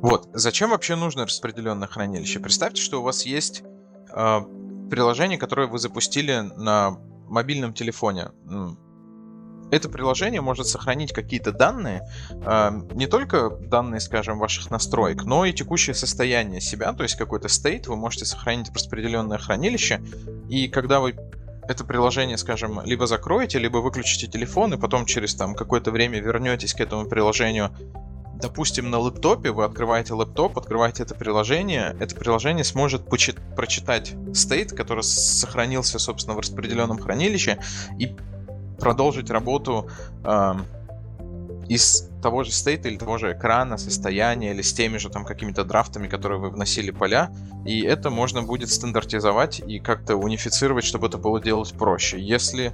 [0.00, 2.38] Вот, зачем вообще нужно распределенное хранилище?
[2.38, 3.64] Представьте, что у вас есть
[4.14, 4.40] э,
[4.90, 8.28] приложение, которое вы запустили на мобильном телефоне.
[9.70, 15.52] Это приложение может сохранить какие-то данные, э, не только данные, скажем, ваших настроек, но и
[15.52, 20.00] текущее состояние себя, то есть какой-то стейт вы можете сохранить в распределенное хранилище,
[20.48, 21.16] и когда вы
[21.68, 26.72] это приложение, скажем, либо закроете, либо выключите телефон, и потом через там какое-то время вернетесь
[26.72, 27.70] к этому приложению.
[28.40, 34.72] Допустим, на лэптопе вы открываете лэптоп, открываете это приложение, это приложение сможет почит- прочитать стейт,
[34.72, 37.58] который сохранился, собственно, в распределенном хранилище,
[37.98, 38.16] и
[38.78, 39.88] продолжить работу
[40.24, 40.54] э,
[41.68, 45.64] из того же стейта или того же экрана, состояния или с теми же там какими-то
[45.64, 47.30] драфтами, которые вы вносили поля,
[47.66, 52.18] и это можно будет стандартизовать и как-то унифицировать, чтобы это было делать проще.
[52.18, 52.72] Если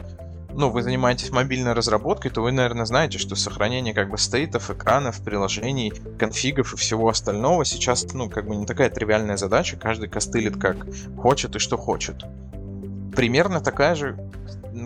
[0.57, 5.21] ну, вы занимаетесь мобильной разработкой, то вы, наверное, знаете, что сохранение как бы стейтов, экранов,
[5.21, 10.57] приложений, конфигов и всего остального сейчас, ну, как бы не такая тривиальная задача, каждый костылит
[10.57, 10.87] как
[11.19, 12.25] хочет и что хочет.
[13.15, 14.17] Примерно такая же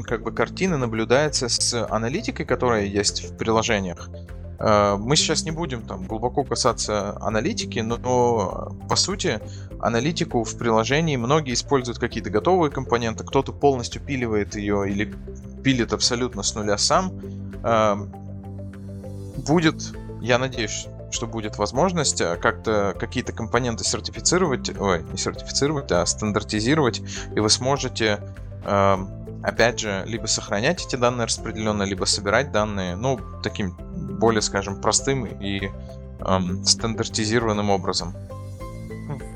[0.05, 4.11] как бы картина наблюдается с аналитикой, которая есть в приложениях.
[4.59, 9.41] Э, мы сейчас не будем там глубоко касаться аналитики, но, по сути
[9.81, 15.15] аналитику в приложении многие используют какие-то готовые компоненты, кто-то полностью пиливает ее или
[15.63, 17.13] пилит абсолютно с нуля сам.
[17.63, 17.97] Э,
[19.47, 26.05] будет, я надеюсь, что будет возможность э, как-то какие-то компоненты сертифицировать, ой, не сертифицировать, а
[26.07, 27.01] стандартизировать,
[27.35, 28.21] и вы сможете
[29.43, 33.77] опять же, либо сохранять эти данные распределенно, либо собирать данные, ну, таким
[34.19, 35.71] более, скажем, простым и
[36.21, 38.15] эм, стандартизированным образом.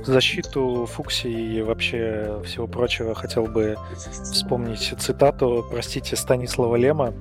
[0.04, 7.14] Защиту Фукси и вообще всего прочего хотел бы вспомнить цитату, простите, Станислава Лема,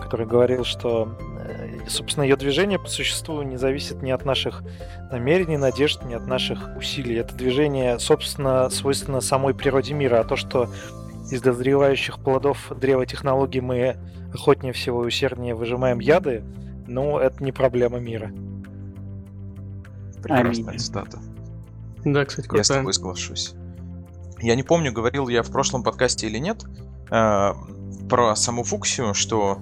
[0.00, 1.16] который говорил, что,
[1.88, 4.62] собственно, ее движение по существу не зависит ни от наших
[5.10, 7.16] намерений, надежд, ни от наших усилий.
[7.16, 10.68] Это движение, собственно, свойственно самой природе мира, а то, что
[11.30, 13.96] из дозревающих плодов древа технологий мы
[14.32, 16.44] охотнее всего и усерднее выжимаем яды,
[16.86, 18.32] но это не проблема мира.
[20.22, 20.78] Прекрасная Аминь.
[20.78, 21.18] цитата.
[22.04, 22.60] Да, кстати, крутая.
[22.60, 23.54] Я с тобой соглашусь.
[24.40, 26.64] Я не помню, говорил я в прошлом подкасте или нет,
[27.10, 27.52] э,
[28.08, 29.58] про саму фуксию, что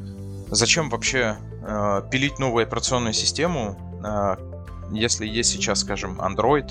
[0.51, 4.37] зачем вообще э, пилить новую операционную систему, э,
[4.93, 6.71] если есть сейчас, скажем, Android,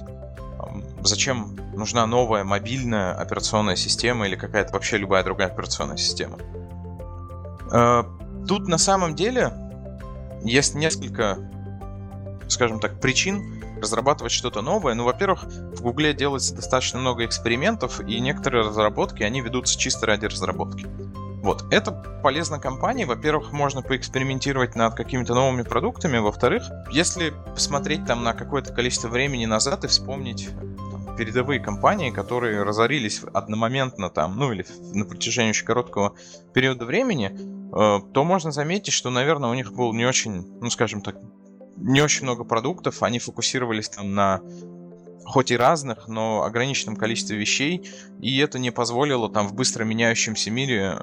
[1.03, 6.37] зачем нужна новая мобильная операционная система или какая-то вообще любая другая операционная система.
[7.71, 8.03] Э,
[8.47, 9.51] тут на самом деле
[10.43, 11.37] есть несколько,
[12.47, 14.93] скажем так, причин разрабатывать что-то новое.
[14.93, 20.25] Ну, во-первых, в Гугле делается достаточно много экспериментов, и некоторые разработки, они ведутся чисто ради
[20.25, 20.87] разработки.
[21.41, 23.03] Вот, это полезно компании.
[23.03, 26.19] Во-первых, можно поэкспериментировать над какими-то новыми продуктами.
[26.19, 30.49] Во-вторых, если посмотреть там на какое-то количество времени назад и вспомнить
[30.91, 36.13] там, передовые компании, которые разорились одномоментно там, ну или на протяжении очень короткого
[36.53, 41.01] периода времени, э, то можно заметить, что, наверное, у них был не очень, ну скажем
[41.01, 41.15] так,
[41.75, 44.41] не очень много продуктов, они фокусировались там на
[45.25, 50.51] хоть и разных, но ограниченном количестве вещей, и это не позволило там в быстро меняющемся
[50.51, 50.99] мире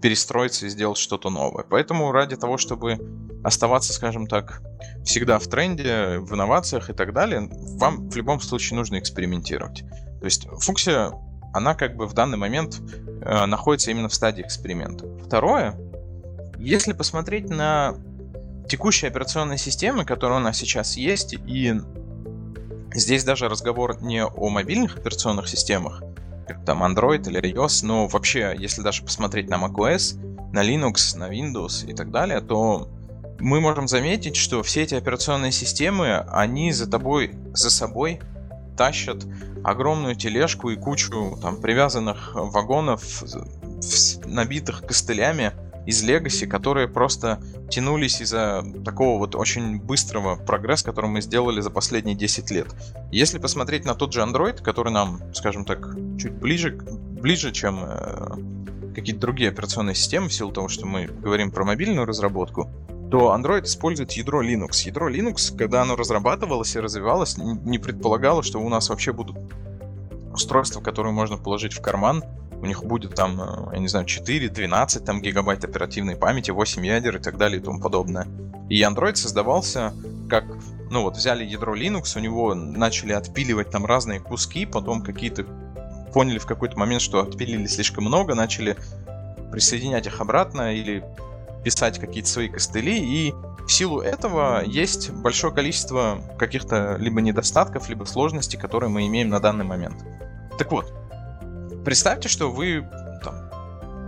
[0.00, 1.64] перестроиться и сделать что-то новое.
[1.68, 2.98] Поэтому ради того, чтобы
[3.44, 4.62] оставаться, скажем так,
[5.04, 9.84] всегда в тренде, в инновациях и так далее, вам в любом случае нужно экспериментировать.
[10.20, 11.12] То есть функция,
[11.52, 12.80] она как бы в данный момент
[13.22, 15.06] э, находится именно в стадии эксперимента.
[15.24, 15.74] Второе,
[16.58, 17.94] если посмотреть на
[18.68, 21.74] текущие операционные системы, которые у нас сейчас есть, и
[22.92, 26.02] здесь даже разговор не о мобильных операционных системах,
[26.48, 30.18] как там Android или iOS, но вообще, если даже посмотреть на macOS,
[30.52, 32.88] на Linux, на Windows и так далее, то
[33.38, 38.20] мы можем заметить, что все эти операционные системы, они за тобой, за собой
[38.76, 39.24] тащат
[39.62, 43.22] огромную тележку и кучу там привязанных вагонов,
[44.24, 45.52] набитых костылями,
[45.88, 51.70] из Legacy, которые просто тянулись из-за такого вот очень быстрого прогресса, который мы сделали за
[51.70, 52.66] последние 10 лет.
[53.10, 58.94] Если посмотреть на тот же Android, который нам, скажем так, чуть ближе, ближе чем э,
[58.94, 62.68] какие-то другие операционные системы, в силу того, что мы говорим про мобильную разработку,
[63.10, 64.84] то Android использует ядро Linux.
[64.84, 69.36] Ядро Linux, когда оно разрабатывалось и развивалось, не предполагало, что у нас вообще будут
[70.34, 72.22] устройства, которые можно положить в карман
[72.60, 76.84] у них будет там, э, я не знаю, 4, 12 там гигабайт оперативной памяти, 8
[76.84, 78.26] ядер и так далее и тому подобное.
[78.68, 79.94] И Android создавался
[80.28, 80.44] как,
[80.90, 85.44] ну вот взяли ядро Linux, у него начали отпиливать там разные куски, потом какие-то
[86.12, 88.76] поняли в какой-то момент, что отпилили слишком много, начали
[89.50, 91.04] присоединять их обратно или
[91.64, 93.32] писать какие-то свои костыли, и
[93.66, 99.40] в силу этого есть большое количество каких-то либо недостатков, либо сложностей, которые мы имеем на
[99.40, 99.96] данный момент.
[100.58, 100.92] Так вот,
[101.88, 102.86] представьте, что вы
[103.24, 103.48] там,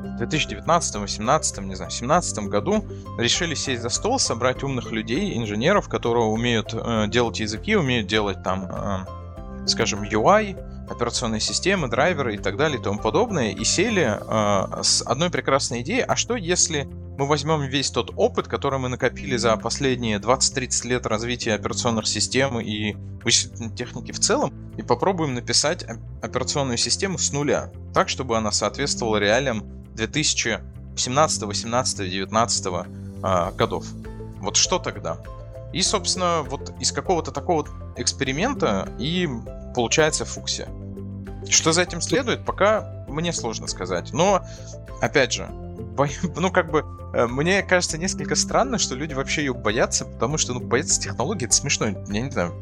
[0.03, 2.85] в 2019, 2018, не знаю, 2017 году
[3.19, 8.43] решили сесть за стол, собрать умных людей, инженеров, которые умеют э, делать языки, умеют делать
[8.43, 14.11] там, э, скажем, UI, операционные системы, драйверы и так далее и тому подобное, и сели
[14.15, 18.91] э, с одной прекрасной идеей, а что если мы возьмем весь тот опыт, который мы
[18.91, 25.35] накопили за последние 20-30 лет развития операционных систем и вычислительной техники в целом, и попробуем
[25.35, 25.85] написать
[26.23, 29.63] операционную систему с нуля, так, чтобы она соответствовала реалиям
[29.95, 33.85] 2017, 18, 19 э, годов.
[34.41, 35.19] Вот что тогда?
[35.75, 37.67] И, собственно, вот из какого-то такого
[37.99, 39.29] эксперимента и
[39.75, 40.69] получается фуксия.
[41.51, 44.15] Что за этим следует, пока мне сложно сказать.
[44.15, 44.43] Но,
[45.03, 45.47] опять же,
[46.37, 50.55] ну как бы, э, мне кажется несколько странно, что люди вообще ее боятся, потому что,
[50.55, 51.89] ну, бояться технологии, это смешно.
[51.89, 52.55] Я не знаю,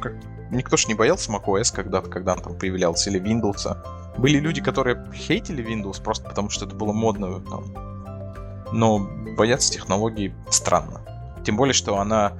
[0.00, 0.14] как...
[0.52, 3.76] никто ж не боялся macOS когда-то, когда он там появлялся, или Windows.
[4.18, 7.40] Были люди, которые хейтили Windows просто потому, что это было модно.
[7.40, 8.68] Там.
[8.72, 8.98] Но
[9.36, 11.00] бояться технологии странно.
[11.44, 12.34] Тем более, что она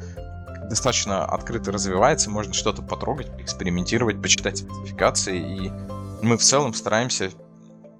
[0.69, 5.73] достаточно открыто развивается, можно что-то потрогать, экспериментировать, почитать спецификации, и
[6.23, 7.31] мы в целом стараемся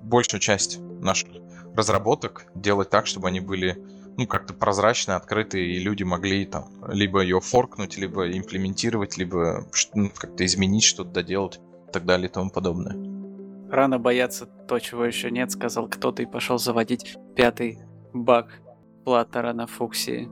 [0.01, 1.29] большую часть наших
[1.75, 3.83] разработок делать так, чтобы они были
[4.23, 10.11] ну, как-то прозрачно, открыты, и люди могли там либо ее форкнуть, либо имплементировать, либо ну,
[10.15, 12.97] как-то изменить что-то, доделать и так далее и тому подобное.
[13.71, 17.79] Рано бояться то, чего еще нет, сказал кто-то и пошел заводить пятый
[18.13, 18.61] баг
[19.05, 20.29] Платтера на Фуксии.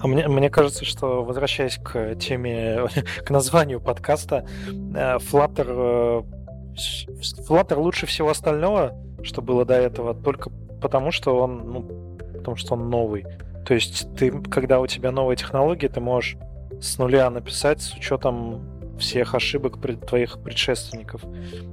[0.00, 2.86] А мне, мне кажется, что, возвращаясь к теме,
[3.24, 10.50] к названию подкаста, э, Flutter, э, Flutter лучше всего остального, что было до этого, только
[10.80, 12.13] потому, что он, ну,
[12.44, 13.24] потому что он новый.
[13.64, 16.36] То есть ты, когда у тебя новая технология, ты можешь
[16.80, 21.22] с нуля написать с учетом всех ошибок пред, твоих предшественников.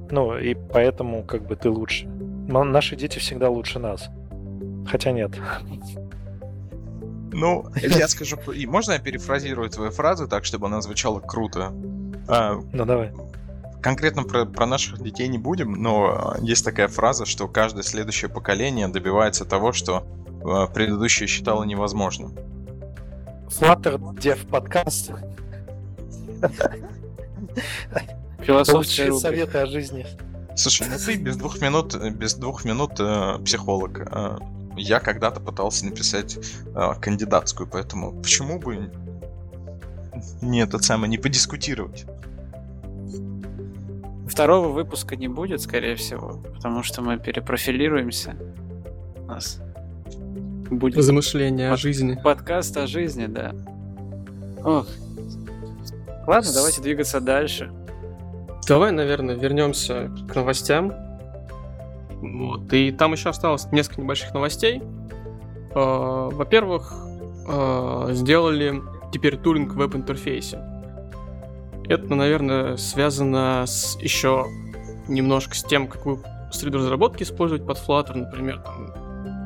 [0.10, 2.08] Ну, и поэтому как бы ты лучше.
[2.08, 4.10] Но наши дети всегда лучше нас.
[4.88, 5.32] Хотя нет.
[7.34, 11.74] Ну, я скажу, и можно я перефразирую твою фразу так, чтобы она звучала круто?
[12.28, 13.12] А, ну, давай.
[13.82, 18.88] Конкретно про, про наших детей не будем, но есть такая фраза, что каждое следующее поколение
[18.88, 20.06] добивается того, что
[20.74, 22.34] предыдущее считало невозможным.
[23.48, 25.12] Flutter Dev подкаст.
[28.40, 30.06] Философские советы о жизни.
[30.56, 34.08] Слушай, ну ты без двух минут, без двух минут э, психолог.
[34.12, 34.38] Э,
[34.76, 38.92] я когда-то пытался написать э, кандидатскую, поэтому почему бы
[40.42, 42.06] не это самое, не подискутировать?
[44.28, 48.36] Второго выпуска не будет, скорее всего, потому что мы перепрофилируемся.
[49.18, 49.60] У нас
[50.70, 51.80] будет размышление под...
[51.80, 52.20] о жизни.
[52.24, 53.54] Подкаст о жизни, да.
[54.64, 54.88] Ох.
[56.28, 57.72] Ладно, давайте двигаться дальше.
[58.68, 60.94] Давай, наверное, вернемся к новостям.
[62.22, 62.72] Вот.
[62.74, 64.82] И там еще осталось несколько небольших новостей.
[65.74, 66.94] А, во-первых,
[67.48, 68.82] а, сделали
[69.12, 70.60] теперь тулинг в веб-интерфейсе.
[71.90, 74.46] Это, наверное, связано с еще
[75.08, 78.60] немножко с тем, какую среду разработки использовать под Flutter, например.
[78.60, 78.91] Там,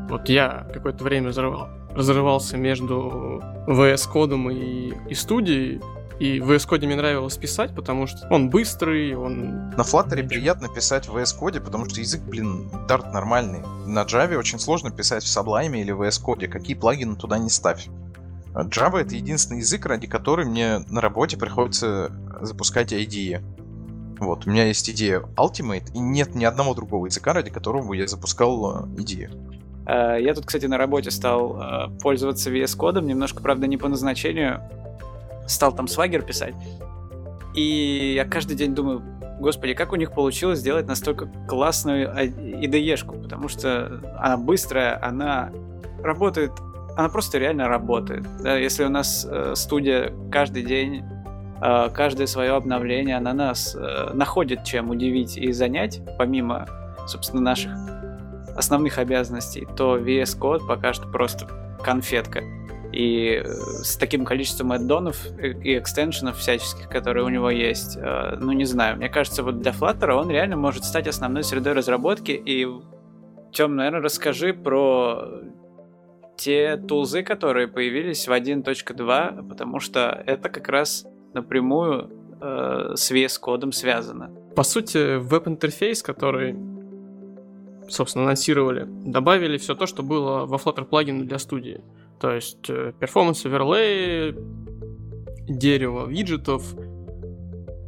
[0.10, 5.82] вот я какое-то время разрывал, разрывался между VS кодом и, и студией,
[6.20, 9.70] и в VS Code мне нравилось писать, потому что он быстрый, он...
[9.72, 13.62] На Flutter приятно писать в VS Code, потому что язык, блин, Dart нормальный.
[13.86, 16.48] На Java очень сложно писать в Sublime или VS Code.
[16.48, 17.88] Какие плагины туда не ставь.
[18.54, 23.44] Java это единственный язык, ради которого мне на работе приходится запускать IDE.
[24.20, 28.08] Вот, у меня есть идея Ultimate, и нет ни одного другого языка, ради которого я
[28.08, 29.30] запускал IDE.
[29.86, 33.88] Э, я тут, кстати, на работе стал э, пользоваться VS кодом, немножко, правда, не по
[33.88, 34.62] назначению,
[35.48, 36.56] стал там свагер писать.
[37.54, 39.02] И я каждый день думаю,
[39.40, 45.52] господи, как у них получилось сделать настолько классную IDE-шку, потому что она быстрая, она
[46.04, 46.52] работает,
[46.96, 48.26] она просто реально работает.
[48.42, 48.58] Да?
[48.58, 51.04] Если у нас э, студия каждый день,
[51.62, 56.66] э, каждое свое обновление, она нас э, находит чем удивить и занять, помимо,
[57.08, 57.72] собственно, наших
[58.56, 61.48] основных обязанностей, то VS Code пока что просто
[61.84, 62.44] конфетка.
[62.92, 68.54] И э, с таким количеством аддонов и экстеншенов всяческих, которые у него есть, э, ну
[68.54, 72.32] не знаю, мне кажется, вот для Flutter он реально может стать основной средой разработки.
[72.32, 72.68] И,
[73.52, 75.42] Тем, наверное, расскажи про
[76.38, 82.10] те тулзы, которые появились в 1.2, потому что это как раз напрямую
[82.42, 84.32] э, с VS кодом связано.
[84.56, 86.56] По сути, веб-интерфейс, который
[87.90, 91.82] собственно, анонсировали, добавили все то, что было во Flutter плагине для студии.
[92.20, 94.36] То есть э, performance overlay,
[95.48, 96.76] дерево виджетов,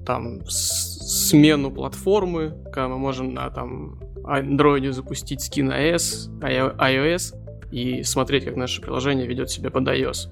[0.05, 7.35] там смену платформы, когда мы можем на там Android запустить скин iOS, iOS
[7.71, 10.31] и смотреть, как наше приложение ведет себя под iOS.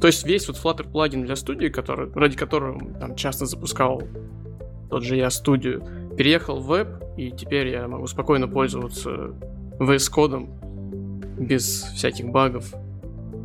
[0.00, 4.02] То есть весь вот Flutter плагин для студии, который, ради которого там часто запускал
[4.90, 5.82] тот же я студию,
[6.16, 9.34] переехал в веб, и теперь я могу спокойно пользоваться
[9.78, 10.50] VS кодом
[11.38, 12.72] без всяких багов.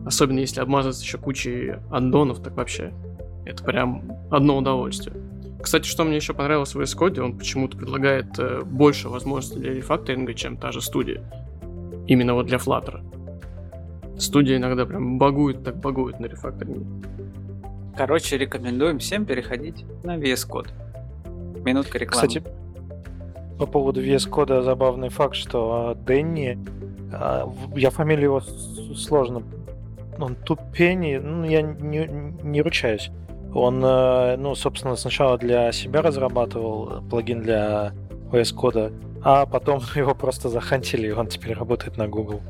[0.05, 2.93] Особенно если обмазаться еще кучей аддонов, так вообще.
[3.45, 5.15] Это прям одно удовольствие.
[5.61, 9.74] Кстати, что мне еще понравилось в VS Code, он почему-то предлагает э, больше возможностей для
[9.74, 11.24] рефакторинга, чем та же студия.
[12.07, 13.01] Именно вот для Flutter.
[14.20, 16.86] студия иногда прям багует, так багует на рефакторинге.
[17.97, 20.70] Короче, рекомендуем всем переходить на VS Code.
[21.68, 22.28] Минутка рекламы.
[22.28, 22.43] Кстати,
[23.59, 26.57] по поводу VS Code забавный факт, что а, Дэнни,
[27.11, 28.41] а, я фамилию его
[28.95, 29.43] сложно,
[30.20, 32.07] он Тупени, ну, я не,
[32.43, 33.11] не ручаюсь.
[33.53, 37.93] Он, э, ну, собственно, сначала для себя разрабатывал плагин для
[38.32, 38.93] VS Code,
[39.24, 42.41] а потом его просто захантили, и он теперь работает на Google.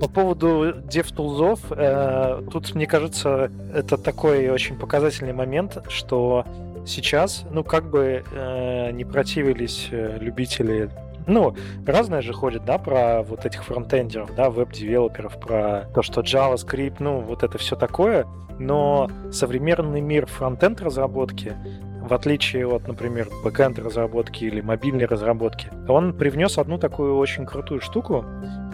[0.00, 6.44] По поводу DevTools, э, тут, мне кажется, это такой очень показательный момент, что
[6.88, 10.90] сейчас, ну, как бы э, не противились э, любители
[11.28, 11.54] ну,
[11.86, 17.20] разное же ходит, да, про вот этих фронтендеров, да, веб-девелоперов, про то, что JavaScript, ну,
[17.20, 18.26] вот это все такое,
[18.58, 21.54] но современный мир фронтенд разработки,
[22.00, 27.82] в отличие от, например, бэкенд разработки или мобильной разработки, он привнес одну такую очень крутую
[27.82, 28.24] штуку,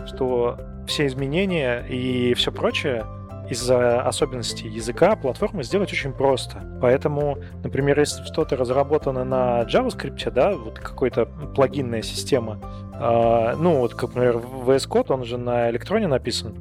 [0.07, 3.05] что все изменения и все прочее
[3.49, 6.79] из-за особенностей языка платформы сделать очень просто.
[6.81, 12.59] Поэтому, например, если что-то разработано на JavaScript, да, вот какая-то плагинная система,
[12.95, 16.55] э, ну, вот, как, например, VS Code, он же на электроне написан,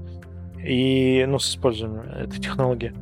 [0.58, 2.94] и, ну, с использованием этой технологии.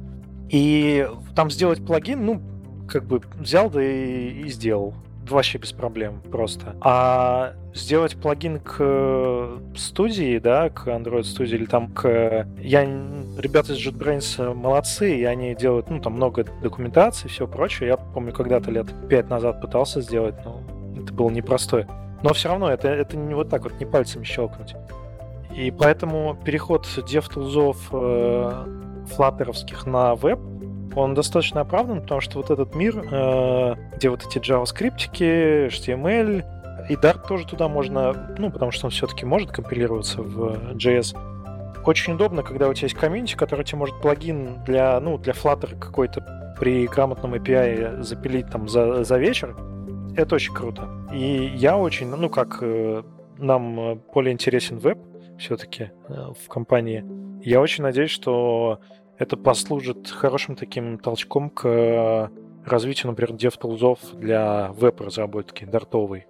[0.49, 2.41] И там сделать плагин, ну,
[2.87, 4.93] как бы взял да и, и сделал
[5.29, 6.75] вообще без проблем просто.
[6.81, 12.47] А сделать плагин к э, студии, да, к Android студии или там к...
[12.59, 12.83] Я...
[13.37, 17.89] Ребята из JetBrains молодцы, и они делают, ну, там много документации и все прочее.
[17.89, 20.61] Я помню, когда-то лет пять назад пытался сделать, но
[21.01, 21.87] это было непростое.
[22.23, 24.75] Но все равно это, это не вот так вот, не пальцами щелкнуть.
[25.55, 30.39] И поэтому переход DevTools э, флаттеровских на веб
[30.95, 35.09] он достаточно оправдан, потому что вот этот мир, э, где вот эти JavaScript,
[35.69, 36.43] HTML,
[36.89, 41.15] и Dart тоже туда можно, ну, потому что он все-таки может компилироваться в JS.
[41.85, 45.77] Очень удобно, когда у тебя есть комьюнити, который тебе может плагин для, ну, для Flutter
[45.77, 49.55] какой-то при грамотном API запилить там за, за вечер.
[50.15, 50.87] Это очень круто.
[51.11, 53.03] И я очень, ну, как э,
[53.37, 54.99] нам более интересен веб
[55.39, 56.13] все-таки э,
[56.43, 57.03] в компании,
[57.43, 58.79] я очень надеюсь, что
[59.21, 62.29] это послужит хорошим таким толчком к э,
[62.65, 66.25] развитию, например, DevTools для веб-разработки, дартовой.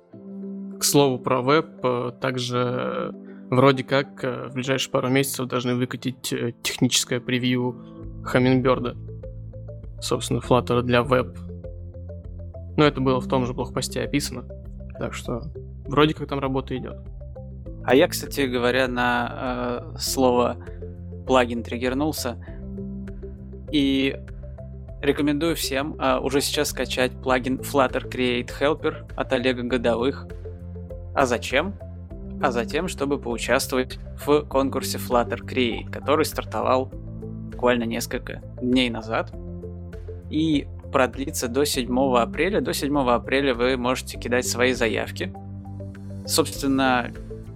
[0.77, 3.15] К слову про веб, э, также
[3.49, 7.77] вроде как э, в ближайшие пару месяцев должны выкатить техническое превью
[8.33, 8.97] Hummingbird,
[10.01, 11.37] собственно, Flutter для веб.
[12.75, 14.43] Но это было в том же блокпосте описано,
[14.99, 15.43] так что
[15.85, 16.97] вроде как там работа идет.
[17.85, 20.57] А я, кстати говоря, на э, слово
[21.25, 22.35] плагин триггернулся.
[23.71, 24.17] И
[25.01, 30.27] рекомендую всем а, уже сейчас скачать плагин Flutter Create Helper от Олега Годовых.
[31.15, 31.75] А зачем?
[32.41, 36.91] А затем, чтобы поучаствовать в конкурсе Flutter Create, который стартовал
[37.51, 39.31] буквально несколько дней назад.
[40.29, 42.61] И продлится до 7 апреля.
[42.61, 45.33] До 7 апреля вы можете кидать свои заявки.
[46.25, 47.11] Собственно,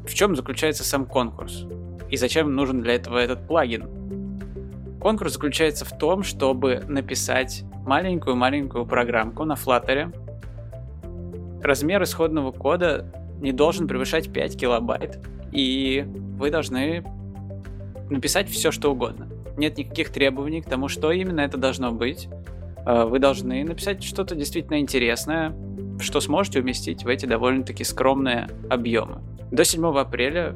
[0.05, 1.65] в чем заключается сам конкурс?
[2.09, 3.94] И зачем нужен для этого этот плагин?
[5.05, 10.11] Конкурс заключается в том, чтобы написать маленькую-маленькую программку на Flutter.
[11.61, 15.19] Размер исходного кода не должен превышать 5 килобайт,
[15.51, 17.05] и вы должны
[18.09, 19.27] написать все, что угодно.
[19.57, 22.27] Нет никаких требований к тому, что именно это должно быть.
[22.83, 25.55] А, вы должны написать что-то действительно интересное,
[25.99, 29.21] что сможете уместить в эти довольно-таки скромные объемы.
[29.51, 30.55] До 7 апреля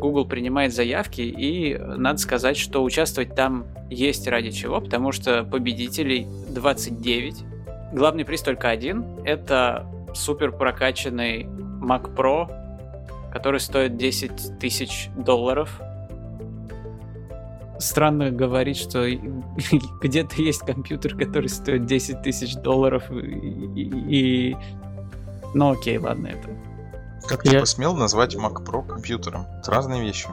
[0.00, 6.26] Google принимает заявки, и надо сказать, что участвовать там есть ради чего, потому что победителей
[6.48, 7.44] 29.
[7.92, 9.04] Главный приз только один.
[9.24, 12.50] Это супер прокачанный Mac Pro,
[13.32, 15.80] который стоит 10 тысяч долларов.
[17.78, 19.06] Странно говорить, что
[20.02, 24.56] где-то есть компьютер, который стоит 10 тысяч долларов, и, и...
[25.54, 26.48] Ну окей, ладно, это
[27.26, 27.52] как я...
[27.52, 29.46] ты посмел назвать Mac Pro компьютером?
[29.60, 30.28] Это разные вещи.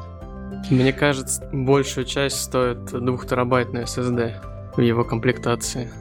[0.69, 5.91] Мне кажется, большую часть стоит 2 терабайтный SSD в его комплектации.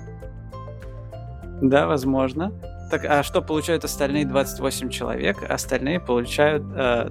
[1.61, 2.53] Да, возможно.
[2.91, 5.39] Так, а что получают остальные 28 человек?
[5.49, 7.11] Остальные получают э,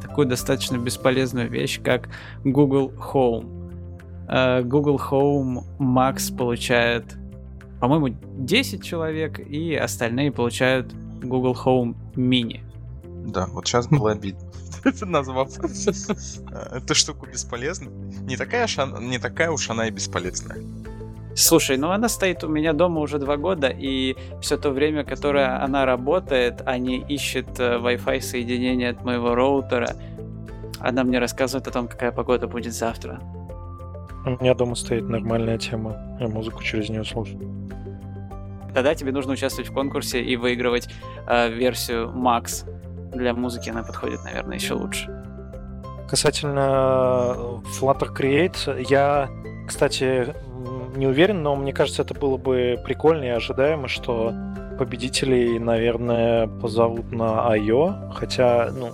[0.00, 2.08] такую достаточно бесполезную вещь, как
[2.44, 3.60] Google Home.
[4.28, 7.04] Э, Google Home Max получает,
[7.80, 10.92] по-моему, 10 человек, и остальные получают
[11.22, 12.60] Google Home Mini.
[13.24, 14.40] Да, вот сейчас было обидно.
[15.02, 17.92] Назвав эту штуку бесполезной.
[18.22, 18.66] Не такая,
[19.00, 20.58] не такая уж она и бесполезная.
[21.34, 25.62] Слушай, ну она стоит у меня дома уже два года, и все то время, которое
[25.62, 29.94] она работает, а не ищет э, Wi-Fi соединение от моего роутера,
[30.80, 33.20] Она мне рассказывает о том, какая погода будет завтра.
[34.26, 35.96] У меня дома стоит нормальная тема.
[36.20, 37.40] Я музыку через нее слушаю.
[38.74, 40.88] Тогда тебе нужно участвовать в конкурсе и выигрывать
[41.26, 42.66] э, версию Max.
[43.12, 45.24] Для музыки она подходит, наверное, еще лучше.
[46.08, 49.28] Касательно э, Flutter Create, я,
[49.66, 50.34] кстати,
[50.96, 54.34] не уверен, но мне кажется, это было бы прикольно и ожидаемо, что
[54.78, 58.10] победителей, наверное, позовут на I.O.
[58.14, 58.90] Хотя, ну,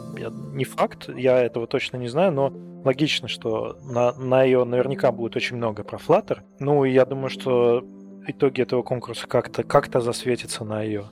[0.53, 2.53] не факт, я этого точно не знаю, но
[2.85, 4.65] логично, что на, на I.O.
[4.65, 6.41] наверняка будет очень много про Flutter.
[6.59, 7.85] Ну, и я думаю, что
[8.27, 11.05] итоги этого конкурса как-то как засветятся на I.O.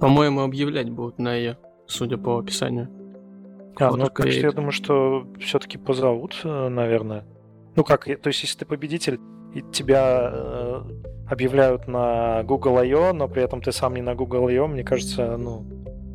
[0.00, 1.56] По-моему, объявлять будут на I.O.,
[1.92, 2.88] судя по описанию.
[3.76, 7.24] А, ну, так что я думаю, что все-таки позовут, э, наверное.
[7.74, 9.18] Ну как, то есть если ты победитель,
[9.54, 10.82] и тебя э,
[11.28, 15.36] объявляют на Google I.O., но при этом ты сам не на Google I.O., мне кажется,
[15.36, 15.64] ну...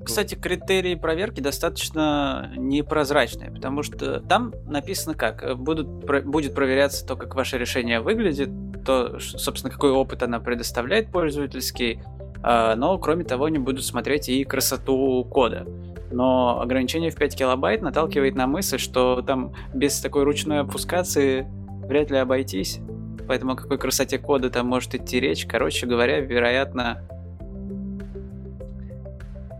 [0.05, 5.57] Кстати, критерии проверки достаточно непрозрачные, потому что там написано как.
[5.57, 5.87] Будут,
[6.25, 8.49] будет проверяться то, как ваше решение выглядит,
[8.85, 11.99] то, собственно, какой опыт она предоставляет пользовательский,
[12.43, 15.65] но, кроме того, они будут смотреть и красоту кода.
[16.11, 21.45] Но ограничение в 5 килобайт наталкивает на мысль, что там без такой ручной опускации
[21.87, 22.79] вряд ли обойтись.
[23.27, 25.45] Поэтому о какой красоте кода там может идти речь.
[25.45, 27.03] Короче говоря, вероятно,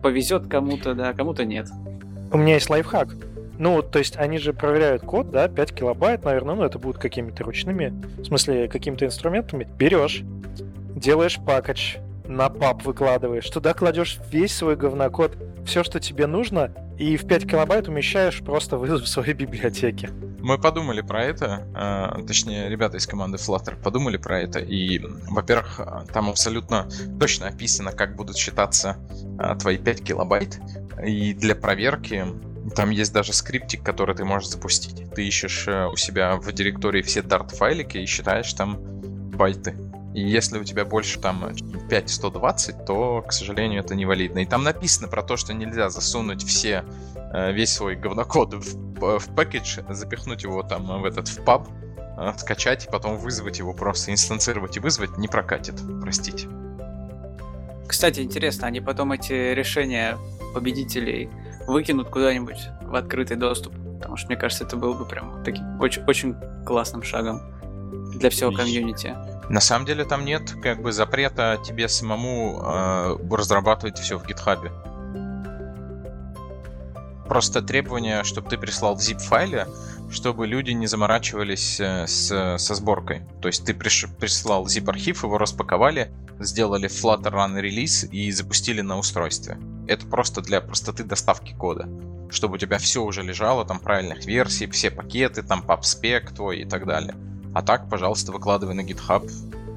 [0.01, 1.67] повезет кому-то, да, кому-то нет.
[2.31, 3.09] У меня есть лайфхак.
[3.59, 7.43] Ну, то есть они же проверяют код, да, 5 килобайт, наверное, ну, это будут какими-то
[7.43, 9.67] ручными, в смысле, какими-то инструментами.
[9.77, 10.21] Берешь,
[10.95, 11.97] делаешь пакач,
[12.27, 17.49] на пап выкладываешь, туда кладешь весь свой говнокод, все, что тебе нужно, и в 5
[17.49, 20.09] килобайт умещаешь просто в своей библиотеке.
[20.39, 24.99] Мы подумали про это, э, точнее, ребята из команды Flutter подумали про это, и,
[25.29, 25.79] во-первых,
[26.13, 26.87] там абсолютно
[27.19, 28.97] точно описано, как будут считаться
[29.39, 30.59] э, твои 5 килобайт,
[31.03, 32.25] и для проверки
[32.75, 35.13] там есть даже скриптик, который ты можешь запустить.
[35.13, 38.77] Ты ищешь э, у себя в директории все Dart файлики и считаешь там
[39.31, 39.75] байты.
[40.17, 41.53] И если у тебя больше там
[41.91, 44.39] 5120, то, к сожалению, это невалидно.
[44.39, 46.83] И там написано про то, что нельзя засунуть все,
[47.35, 51.67] э, весь свой говнокод в, в пакетж, запихнуть его там в этот в паб,
[52.17, 56.47] э, скачать и потом вызвать его, просто инстанцировать и вызвать, не прокатит, простите.
[57.87, 60.17] Кстати, интересно, они потом эти решения
[60.55, 61.29] победителей
[61.67, 63.75] выкинут куда-нибудь в открытый доступ?
[63.97, 67.39] Потому что, мне кажется, это было бы прям таким очень, очень классным шагом
[68.15, 69.15] для всего комьюнити.
[69.49, 74.71] На самом деле там нет как бы запрета тебе самому э, разрабатывать все в гитхабе.
[77.27, 79.67] Просто требование, чтобы ты прислал в zip-файле,
[80.09, 83.21] чтобы люди не заморачивались э, с, со сборкой.
[83.41, 88.97] То есть ты приш, прислал zip-архив, его распаковали, сделали Flutter Run релиз и запустили на
[88.97, 89.57] устройстве.
[89.87, 91.87] Это просто для простоты доставки кода.
[92.29, 96.65] Чтобы у тебя все уже лежало, там правильных версий, все пакеты, там PubSpec твой и
[96.65, 97.15] так далее.
[97.53, 99.29] А так, пожалуйста, выкладывай на GitHub.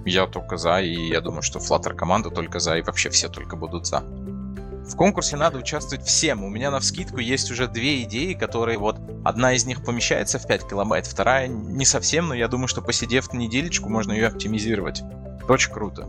[0.05, 3.57] Я только за, и я думаю, что Flutter команда только за, и вообще все только
[3.57, 4.01] будут за.
[4.01, 6.43] В конкурсе надо участвовать всем.
[6.43, 10.47] У меня на вскидку есть уже две идеи, которые вот одна из них помещается в
[10.47, 15.03] 5 килобайт, вторая не совсем, но я думаю, что посидев на неделечку, можно ее оптимизировать.
[15.49, 16.09] Очень круто.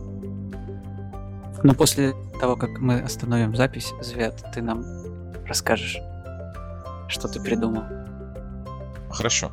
[1.62, 4.84] Но после того, как мы остановим запись, Звят, ты нам
[5.46, 5.98] расскажешь,
[7.08, 7.84] что ты придумал.
[9.10, 9.52] Хорошо.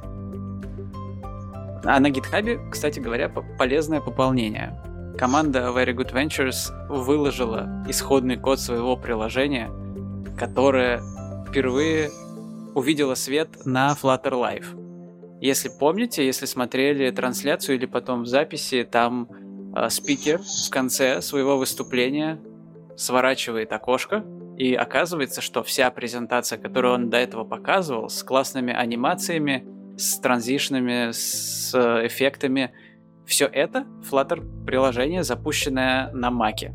[1.84, 4.78] А на гитхабе, кстати говоря, полезное пополнение.
[5.18, 9.70] Команда Very Good Ventures выложила исходный код своего приложения,
[10.38, 11.02] которое
[11.48, 12.10] впервые
[12.76, 15.40] увидела свет на Flutter Live.
[15.42, 19.30] Если помните, если смотрели трансляцию или потом в записи, там
[19.76, 22.40] э, спикер в конце своего выступления
[22.98, 24.24] сворачивает окошко,
[24.58, 29.66] и оказывается, что вся презентация, которую он до этого показывал, с классными анимациями,
[30.00, 31.74] с транзишнами, с
[32.06, 32.72] эффектами.
[33.26, 36.72] Все это Flutter приложение, запущенное на Mac.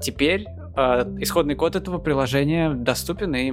[0.00, 0.46] Теперь
[0.76, 0.80] э,
[1.20, 3.52] исходный код этого приложения доступен, и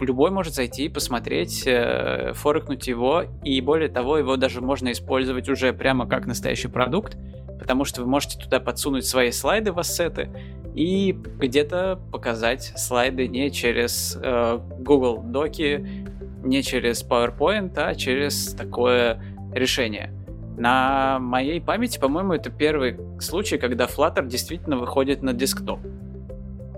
[0.00, 5.72] любой может зайти, посмотреть, э, форекнуть его, и более того, его даже можно использовать уже
[5.72, 7.16] прямо как настоящий продукт,
[7.60, 10.30] потому что вы можете туда подсунуть свои слайды в ассеты
[10.74, 16.05] и где-то показать слайды не через э, Google Доки,
[16.46, 19.22] не через PowerPoint, а через такое
[19.52, 20.12] решение.
[20.56, 25.80] На моей памяти, по-моему, это первый случай, когда Flutter действительно выходит на десктоп.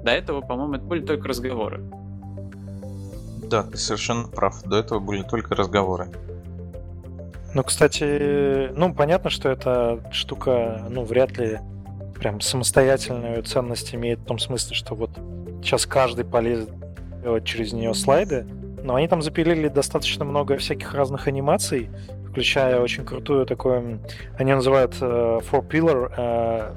[0.02, 1.82] До этого, по-моему, это были только разговоры.
[3.44, 4.62] Да, ты совершенно прав.
[4.64, 6.08] До этого были только разговоры.
[7.54, 11.58] Ну, кстати, ну, понятно, что эта штука, ну, вряд ли
[12.18, 15.10] прям самостоятельную ценность имеет в том смысле, что вот
[15.62, 16.70] сейчас каждый полезет
[17.22, 18.46] делать через нее слайды,
[18.88, 21.90] но они там запилили достаточно много всяких разных анимаций,
[22.30, 24.00] включая очень крутую такую,
[24.38, 26.74] они называют uh, Four Pillar, uh,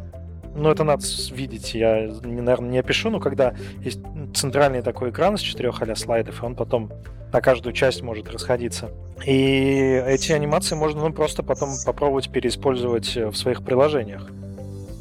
[0.53, 4.01] ну, это надо видеть, я, наверное, не опишу, но когда есть
[4.33, 6.91] центральный такой экран из четырех а слайдов, и он потом
[7.31, 8.89] на каждую часть может расходиться.
[9.25, 14.29] И эти анимации можно ну, просто потом попробовать переиспользовать в своих приложениях.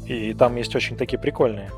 [0.07, 1.71] И там есть очень такие прикольные.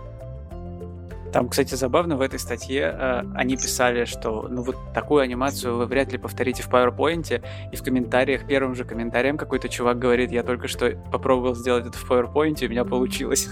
[1.34, 5.88] Там, кстати, забавно в этой статье э, они писали, что ну вот такую анимацию вы
[5.88, 10.44] вряд ли повторите в PowerPoint, и в комментариях, первым же комментарием какой-то чувак говорит, я
[10.44, 13.50] только что попробовал сделать это в PowerPoint, и у меня получилось.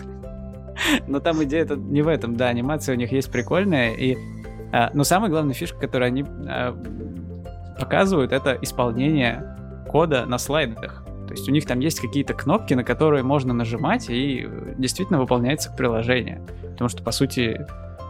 [1.07, 4.15] Но там идея это не в этом, да, анимация у них есть прикольная, и
[4.71, 6.73] э, но самая главная фишка, которую они э,
[7.79, 9.57] показывают, это исполнение
[9.89, 11.03] кода на слайдах.
[11.31, 14.45] То есть у них там есть какие-то кнопки, на которые можно нажимать, и
[14.77, 16.41] действительно выполняется приложение.
[16.71, 17.65] Потому что, по сути,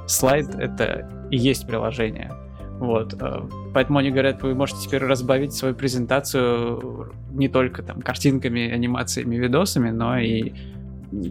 [0.08, 2.32] слайд— это и есть приложение.
[2.80, 3.14] Вот.
[3.22, 3.44] Э,
[3.76, 9.92] поэтому они говорят, вы можете теперь разбавить свою презентацию не только там картинками, анимациями, видосами,
[9.92, 10.54] но и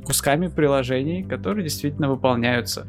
[0.05, 2.87] кусками приложений, которые действительно выполняются.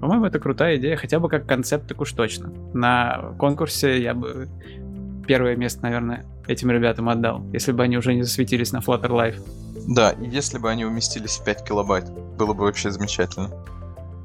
[0.00, 2.50] По-моему, это крутая идея, хотя бы как концепт, так уж точно.
[2.72, 4.48] На конкурсе я бы
[5.30, 9.40] первое место, наверное, этим ребятам отдал, если бы они уже не засветились на Flutter Live.
[9.86, 13.48] Да, и если бы они уместились в 5 килобайт, было бы вообще замечательно.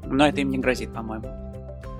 [0.04, 1.28] Но это им не грозит, по-моему.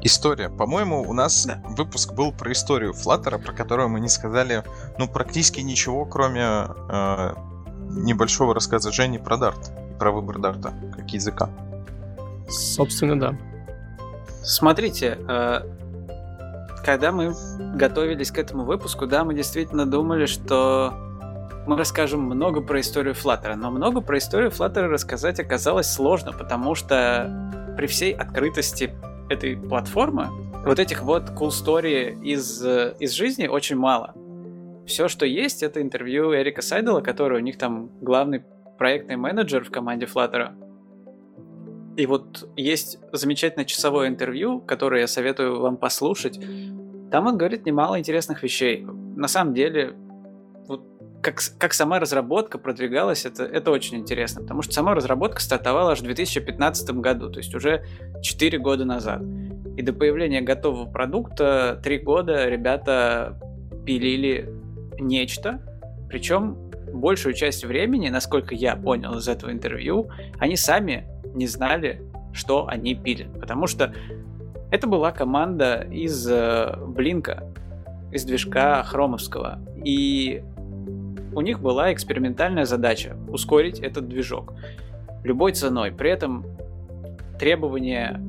[0.03, 0.49] История.
[0.49, 1.63] По-моему, у нас да.
[1.69, 4.65] выпуск был про историю Flutter, про которую мы не сказали,
[4.99, 7.35] ну, практически ничего, кроме э,
[7.91, 11.49] небольшого рассказа Жени про Dart, про выбор Дарта как языка.
[12.49, 13.39] Собственно, да.
[14.43, 15.61] Смотрите, э,
[16.87, 17.35] когда мы
[17.75, 20.95] готовились к этому выпуску, да, мы действительно думали, что
[21.67, 26.77] мы расскажем много про историю Flutter, но много про историю Flutter рассказать оказалось сложно, потому
[26.77, 28.95] что при всей открытости
[29.29, 30.29] этой платформы
[30.65, 34.15] вот этих вот cool story из, из жизни очень мало.
[34.87, 38.45] Все, что есть, это интервью Эрика Сайдела, который у них там главный
[38.79, 40.53] проектный менеджер в команде Flutter.
[41.97, 46.39] И вот есть замечательное часовое интервью, которое я советую вам послушать.
[47.11, 48.85] Там он говорит немало интересных вещей.
[49.17, 49.95] На самом деле,
[50.69, 50.83] вот
[51.23, 56.01] как, как сама разработка продвигалась, это, это очень интересно, потому что сама разработка стартовала аж
[56.01, 57.85] в 2015 году, то есть уже
[58.23, 59.23] 4 года назад.
[59.79, 63.41] И до появления готового продукта 3 года ребята
[63.87, 64.53] пилили
[64.99, 65.63] нечто,
[66.11, 72.67] причем большую часть времени, насколько я понял из этого интервью, они сами не знали, что
[72.67, 73.33] они пилят.
[73.39, 73.95] Потому что
[74.71, 77.45] это была команда из э, Блинка,
[78.13, 79.61] из движка хромовского.
[79.85, 80.43] И
[81.35, 84.55] у них была экспериментальная задача ускорить этот движок
[85.23, 85.93] любой ценой.
[85.93, 86.45] При этом
[87.39, 88.21] требование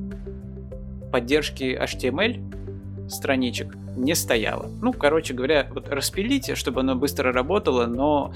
[1.10, 4.70] поддержки HTML страничек не стояло.
[4.80, 8.32] Ну, короче говоря, вот распилите, чтобы оно быстро работало, но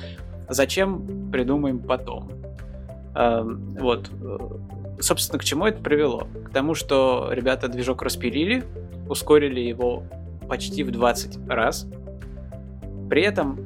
[0.49, 2.31] зачем придумаем потом.
[3.15, 4.11] Вот.
[5.01, 6.29] Собственно, к чему это привело?
[6.47, 8.65] К тому, что ребята движок распилили,
[9.09, 10.05] ускорили его
[10.49, 11.87] почти в 20 раз.
[13.11, 13.59] При этом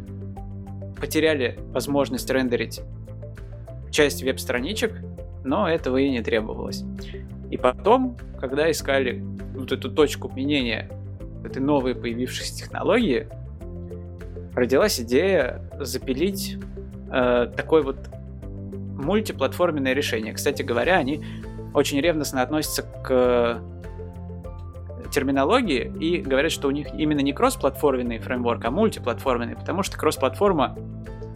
[1.01, 2.80] потеряли возможность рендерить
[3.90, 4.92] часть веб-страничек,
[5.44, 6.84] но этого и не требовалось.
[7.51, 9.22] И потом, когда искали
[9.55, 10.90] вот эту точку применения
[11.44, 13.28] этой новой появившейся технологии,
[14.55, 16.59] родилась идея запилить
[17.12, 17.99] э, такой вот
[18.97, 20.32] мультиплатформенное решение.
[20.32, 21.24] Кстати говоря, они
[21.74, 23.62] очень ревностно относятся к
[25.11, 30.76] терминологии и говорят, что у них именно не кроссплатформенный фреймворк, а мультиплатформенный, потому что кроссплатформа,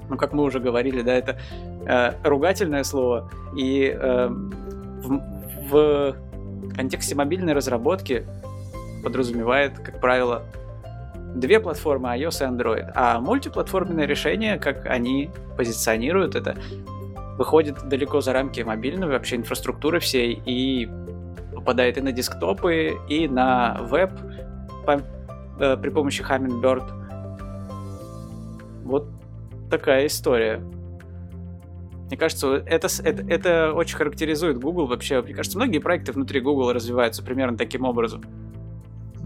[0.08, 1.38] ну, как мы уже говорили, да, это
[1.86, 5.22] э, ругательное слово, и э, в,
[5.70, 6.16] в
[6.74, 8.26] контексте мобильной разработки
[9.02, 10.42] подразумевает, как правило,
[11.34, 16.56] две платформы iOS и Android, а мультиплатформенное решение, как они позиционируют это,
[17.40, 20.90] выходит далеко за рамки мобильной вообще инфраструктуры всей и
[21.54, 24.10] попадает и на десктопы, и на веб
[24.84, 25.00] по,
[25.58, 26.84] э, при помощи Hummingbird.
[28.84, 29.08] Вот
[29.70, 30.62] такая история.
[32.08, 35.22] Мне кажется, это, это, это очень характеризует Google вообще.
[35.22, 38.22] Мне кажется, многие проекты внутри Google развиваются примерно таким образом.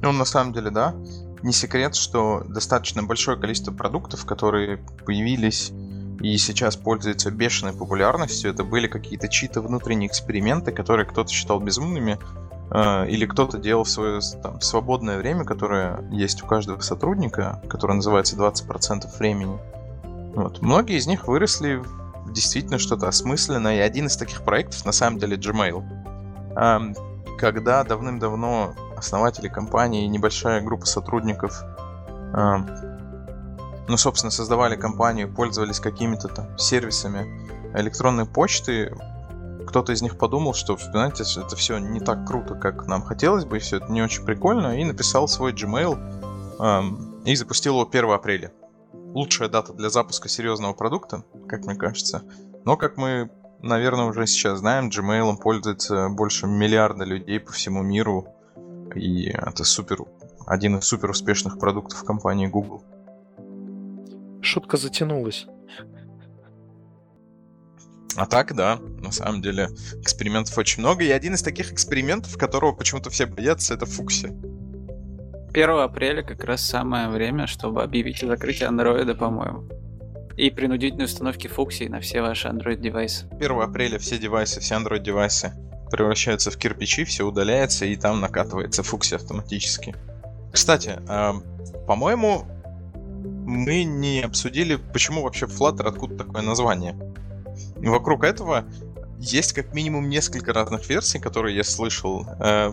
[0.03, 0.95] Ну, на самом деле, да.
[1.43, 5.73] Не секрет, что достаточно большое количество продуктов, которые появились
[6.21, 8.51] и сейчас пользуется бешеной популярностью.
[8.51, 12.19] Это были какие-то чьи-то внутренние эксперименты, которые кто-то считал безумными,
[12.71, 18.37] э, или кто-то делал свое там, свободное время, которое есть у каждого сотрудника, которое называется
[18.37, 19.59] 20% времени.
[20.35, 20.63] Вот.
[20.63, 25.19] Многие из них выросли в действительно что-то осмысленное, и один из таких проектов на самом
[25.19, 25.85] деле Gmail.
[27.39, 31.63] Когда давным-давно основатели компании, небольшая группа сотрудников,
[33.89, 37.27] ну, собственно, создавали компанию, пользовались какими-то там сервисами
[37.75, 38.95] электронной почты,
[39.67, 43.57] кто-то из них подумал, что, знаете, это все не так круто, как нам хотелось бы,
[43.57, 48.11] и все это не очень прикольно, и написал свой Gmail эм, и запустил его 1
[48.11, 48.53] апреля.
[48.93, 52.23] Лучшая дата для запуска серьезного продукта, как мне кажется.
[52.65, 53.31] Но, как мы,
[53.61, 58.29] наверное, уже сейчас знаем, Gmail пользуется больше миллиарда людей по всему миру,
[58.95, 59.99] и это супер,
[60.47, 62.85] один из супер успешных продуктов компании Google.
[64.55, 65.47] Шутка затянулась.
[68.15, 72.71] А так, да, на самом деле экспериментов очень много, и один из таких экспериментов, которого
[72.71, 74.29] почему-то все боятся, это Фукси.
[75.53, 79.69] 1 апреля как раз самое время, чтобы объявить о закрытии андроида, по-моему.
[80.37, 83.27] И принудительной установки Фукси на все ваши Android-девайсы.
[83.33, 85.53] 1 апреля все девайсы, все Android-девайсы
[85.91, 89.97] превращаются в кирпичи, все удаляется, и там накатывается Фукси автоматически.
[90.53, 91.33] Кстати, э,
[91.89, 92.47] по-моему,
[93.25, 96.95] мы не обсудили, почему вообще Flutter, откуда такое название.
[97.77, 98.65] Вокруг этого
[99.19, 102.27] есть как минимум несколько разных версий, которые я слышал.
[102.41, 102.73] Э,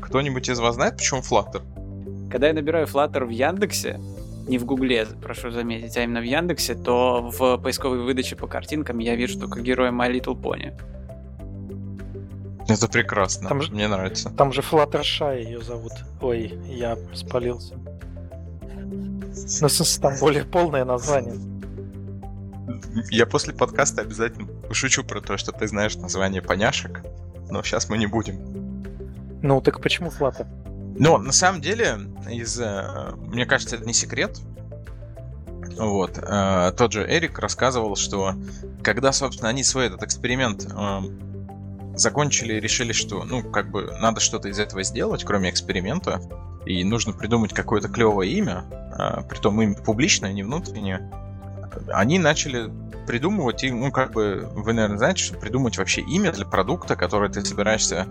[0.00, 1.62] кто-нибудь из вас знает, почему Flutter?
[2.30, 4.00] Когда я набираю Flutter в Яндексе,
[4.48, 8.98] не в Гугле, прошу заметить, а именно в Яндексе, то в поисковой выдаче по картинкам
[8.98, 10.72] я вижу только героя My Little Pony.
[12.68, 14.30] Это прекрасно, там же, мне нравится.
[14.30, 15.92] Там же Fluttershy ее зовут.
[16.20, 17.76] Ой, я спалился.
[19.60, 19.68] Ну,
[20.00, 21.34] там более полное название.
[23.10, 27.02] Я после подкаста обязательно пошучу про то, что ты знаешь название поняшек,
[27.50, 28.38] но сейчас мы не будем.
[29.42, 30.46] Ну, так почему Flutter?
[30.98, 31.98] Но на самом деле,
[32.30, 34.38] из, э, мне кажется, это не секрет.
[35.78, 36.18] Вот.
[36.18, 38.34] Э, тот же Эрик рассказывал, что
[38.82, 41.00] когда, собственно, они свой этот эксперимент э,
[41.94, 46.20] закончили решили, что, ну, как бы, надо что-то из этого сделать, кроме эксперимента,
[46.64, 48.64] и нужно придумать какое-то клевое имя,
[49.28, 51.10] притом имя публичное, не внутреннее,
[51.88, 52.70] они начали
[53.06, 57.30] придумывать, и, ну, как бы, вы, наверное, знаете, что придумать вообще имя для продукта, который
[57.30, 58.06] ты собираешься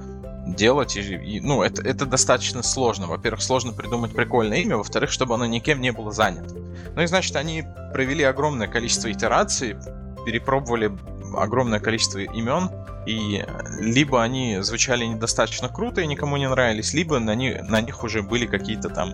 [0.45, 3.07] делать, и, и, ну, это, это достаточно сложно.
[3.07, 6.55] Во-первых, сложно придумать прикольное имя, во-вторых, чтобы оно никем не было занято.
[6.95, 7.63] Ну и, значит, они
[7.93, 9.77] провели огромное количество итераций,
[10.25, 10.91] перепробовали
[11.35, 12.69] огромное количество имен,
[13.05, 13.43] и
[13.79, 18.21] либо они звучали недостаточно круто и никому не нравились, либо на, них, на них уже
[18.21, 19.13] были какие-то там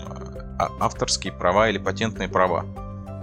[0.59, 2.65] а, авторские права или патентные права.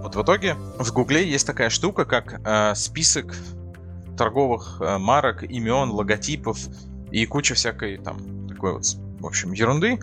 [0.03, 3.35] Вот в итоге в Гугле есть такая штука, как э, список
[4.17, 6.59] торговых э, марок, имен, логотипов
[7.11, 8.85] и куча всякой там такой вот,
[9.21, 9.99] в общем, ерунды.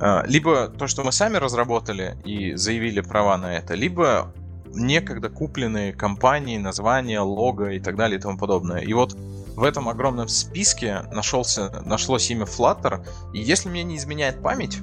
[0.00, 4.32] Э, либо то, что мы сами разработали и заявили права на это, либо
[4.72, 8.80] некогда купленные компании, названия, лого и так далее и тому подобное.
[8.80, 9.16] И вот
[9.60, 14.78] в этом огромном списке нашелся, нашлось имя Flutter, и если мне не изменяет память,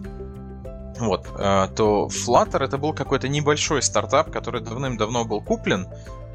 [1.00, 5.88] вот, э, то Flutter это был какой-то небольшой стартап, который давным-давно был куплен,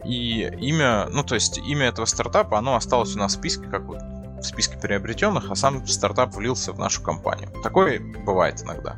[0.05, 3.85] и имя, ну то есть имя этого стартапа, оно осталось у нас в списке, как
[3.85, 7.49] вот в списке приобретенных, а сам стартап влился в нашу компанию.
[7.63, 8.97] Такое бывает иногда.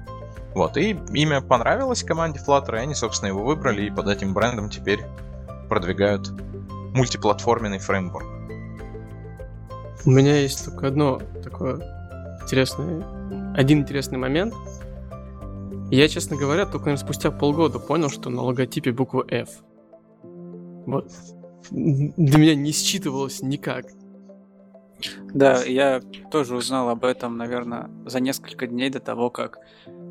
[0.55, 4.71] Вот, и имя понравилось команде Flutter, и они, собственно, его выбрали, и под этим брендом
[4.71, 5.05] теперь
[5.69, 6.31] продвигают
[6.95, 8.34] мультиплатформенный фреймворк.
[10.07, 11.77] У меня есть только одно такое
[12.43, 13.05] интересное,
[13.55, 14.55] один интересный момент–
[15.91, 19.49] я, честно говоря, только наверное, спустя полгода понял, что на логотипе буква F.
[20.87, 21.09] Вот.
[21.71, 23.87] Для меня не считывалось никак.
[25.33, 26.01] Да, я
[26.31, 29.59] тоже узнал об этом, наверное, за несколько дней до того, как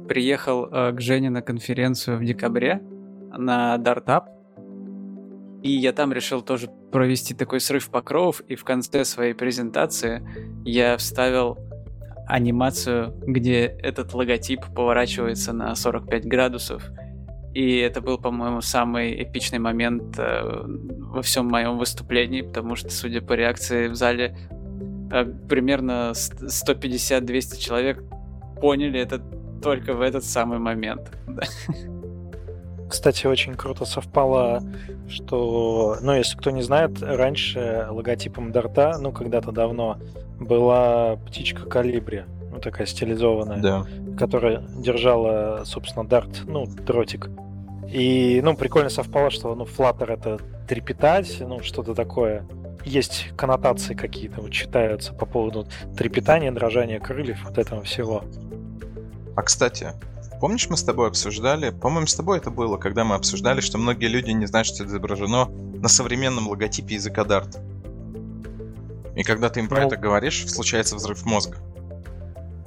[0.08, 2.82] приехал э, к Жене на конференцию в декабре
[3.36, 4.30] на Дартап.
[5.64, 10.22] И я там решил тоже провести такой срыв покровов, и в конце своей презентации
[10.64, 11.58] я вставил
[12.28, 16.84] анимацию, где этот логотип поворачивается на 45 градусов.
[17.54, 20.42] И это был, по-моему, самый эпичный момент э,
[21.00, 24.38] во всем моем выступлении, потому что, судя по реакции в зале,
[25.12, 28.04] э, примерно 150-200 человек
[28.62, 29.20] поняли это
[29.62, 31.12] только в этот самый момент.
[32.94, 34.62] Кстати, очень круто совпало,
[35.10, 39.98] что, ну, если кто не знает, раньше логотипом Дарта, ну, когда-то давно,
[40.40, 43.88] была птичка Калибри, ну, такая стилизованная, да.
[44.16, 47.32] которая держала, собственно, дарт, ну, дротик.
[47.90, 50.38] И, ну, прикольно совпало, что, ну, Flutter— это
[50.68, 52.46] трепетать, ну, что-то такое.
[52.86, 55.66] Есть коннотации какие-то, вот читаются по поводу
[55.98, 58.24] трепетания, дрожания крыльев, вот этого всего.
[59.36, 59.94] А, кстати,
[60.44, 64.08] помнишь, мы с тобой обсуждали, по-моему, с тобой это было, когда мы обсуждали, что многие
[64.08, 67.58] люди не знают, что это изображено на современном логотипе языка Dart.
[69.16, 71.60] И когда ты им про ну, это говоришь, случается взрыв мозга.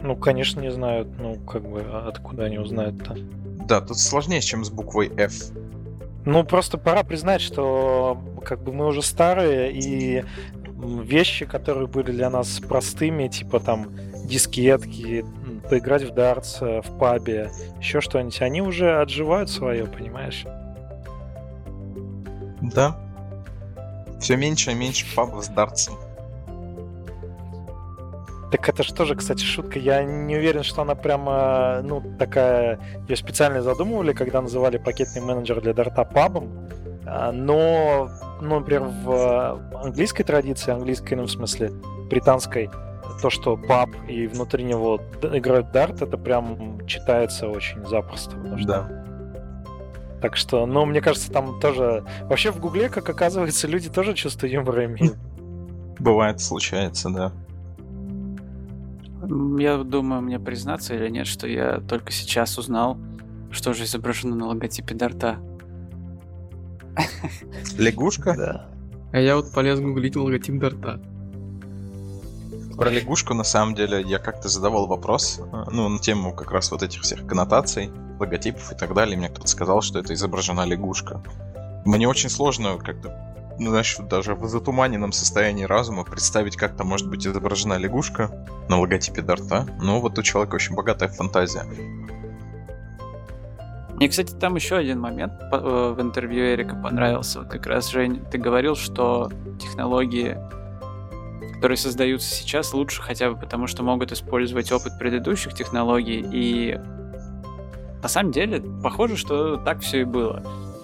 [0.00, 1.08] Ну, конечно, не знают.
[1.18, 3.14] Ну, как бы, а откуда они узнают-то?
[3.68, 5.34] Да, тут сложнее, чем с буквой F.
[6.24, 10.24] Ну, просто пора признать, что как бы мы уже старые, и
[11.02, 13.90] вещи, которые были для нас простыми, типа там
[14.24, 15.26] дискетки,
[15.68, 20.44] поиграть в дартс э, в пабе, еще что-нибудь, они уже отживают свое, понимаешь?
[22.60, 22.96] Да.
[24.20, 25.94] Все меньше и меньше пабов с дартсом.
[28.50, 29.78] Так это что же, кстати, шутка.
[29.78, 32.78] Я не уверен, что она прямо, ну, такая...
[33.08, 36.48] Ее специально задумывали, когда называли пакетный менеджер для дарта пабом.
[37.04, 38.08] А, но,
[38.40, 41.70] ну, например, в английской традиции, английской, ну, в смысле,
[42.08, 42.70] британской,
[43.20, 48.36] то, что паб и внутри него играют дарт, это прям читается очень запросто.
[48.58, 48.66] Что...
[48.66, 49.04] Да.
[50.20, 52.04] Так что, ну, мне кажется, там тоже...
[52.22, 55.16] Вообще в Гугле, как оказывается, люди тоже чувство юмора имеют.
[55.98, 57.32] Бывает, случается, да.
[59.58, 62.96] Я думаю, мне признаться или нет, что я только сейчас узнал,
[63.50, 65.38] что же изображено на логотипе Дарта.
[67.78, 68.34] Лягушка?
[68.36, 68.66] Да.
[69.12, 71.00] А я вот полез гуглить логотип Дарта.
[72.76, 76.70] Про лягушку, на самом деле, я как-то задавал вопрос, э, ну, на тему как раз
[76.70, 79.14] вот этих всех коннотаций, логотипов и так далее.
[79.14, 81.22] И мне кто-то сказал, что это изображена лягушка.
[81.86, 87.08] Мне очень сложно как-то, ну, знаешь, даже в затуманенном состоянии разума представить, как там может
[87.08, 89.66] быть изображена лягушка на логотипе Дарта.
[89.80, 91.64] Ну, вот у человека очень богатая фантазия.
[93.94, 97.38] Мне, кстати, там еще один момент э, в интервью Эрика понравился.
[97.40, 100.36] Вот как раз, Жень, ты говорил, что технологии
[101.56, 106.24] которые создаются сейчас, лучше хотя бы потому, что могут использовать опыт предыдущих технологий.
[106.32, 106.78] И
[108.02, 110.42] на самом деле, похоже, что так все и было.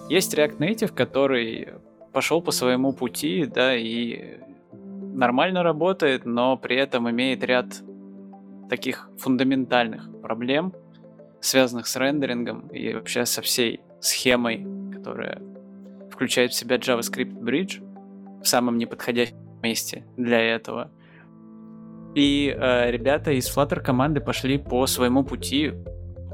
[0.08, 1.68] Есть React Native, который
[2.12, 4.38] пошел по своему пути, да, и
[4.72, 7.66] нормально работает, но при этом имеет ряд
[8.70, 10.72] таких фундаментальных проблем,
[11.40, 15.42] связанных с рендерингом и вообще со всей схемой, которая
[16.10, 17.82] включает в себя JavaScript Bridge
[18.42, 20.90] в самом неподходящем месте для этого.
[22.14, 25.72] И э, ребята из Flutter команды пошли по своему пути,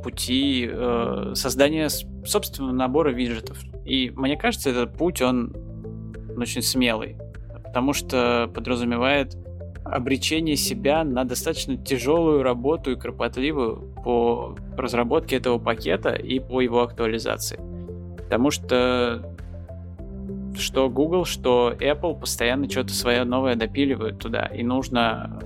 [0.03, 3.59] пути э, создания собственного набора виджетов.
[3.85, 5.55] И мне кажется, этот путь, он
[6.37, 7.17] очень смелый,
[7.65, 9.37] потому что подразумевает
[9.85, 16.83] обречение себя на достаточно тяжелую работу и кропотливую по разработке этого пакета и по его
[16.83, 17.59] актуализации.
[18.17, 19.38] Потому что
[20.57, 25.41] что Google, что Apple постоянно что-то свое новое допиливают туда, и нужно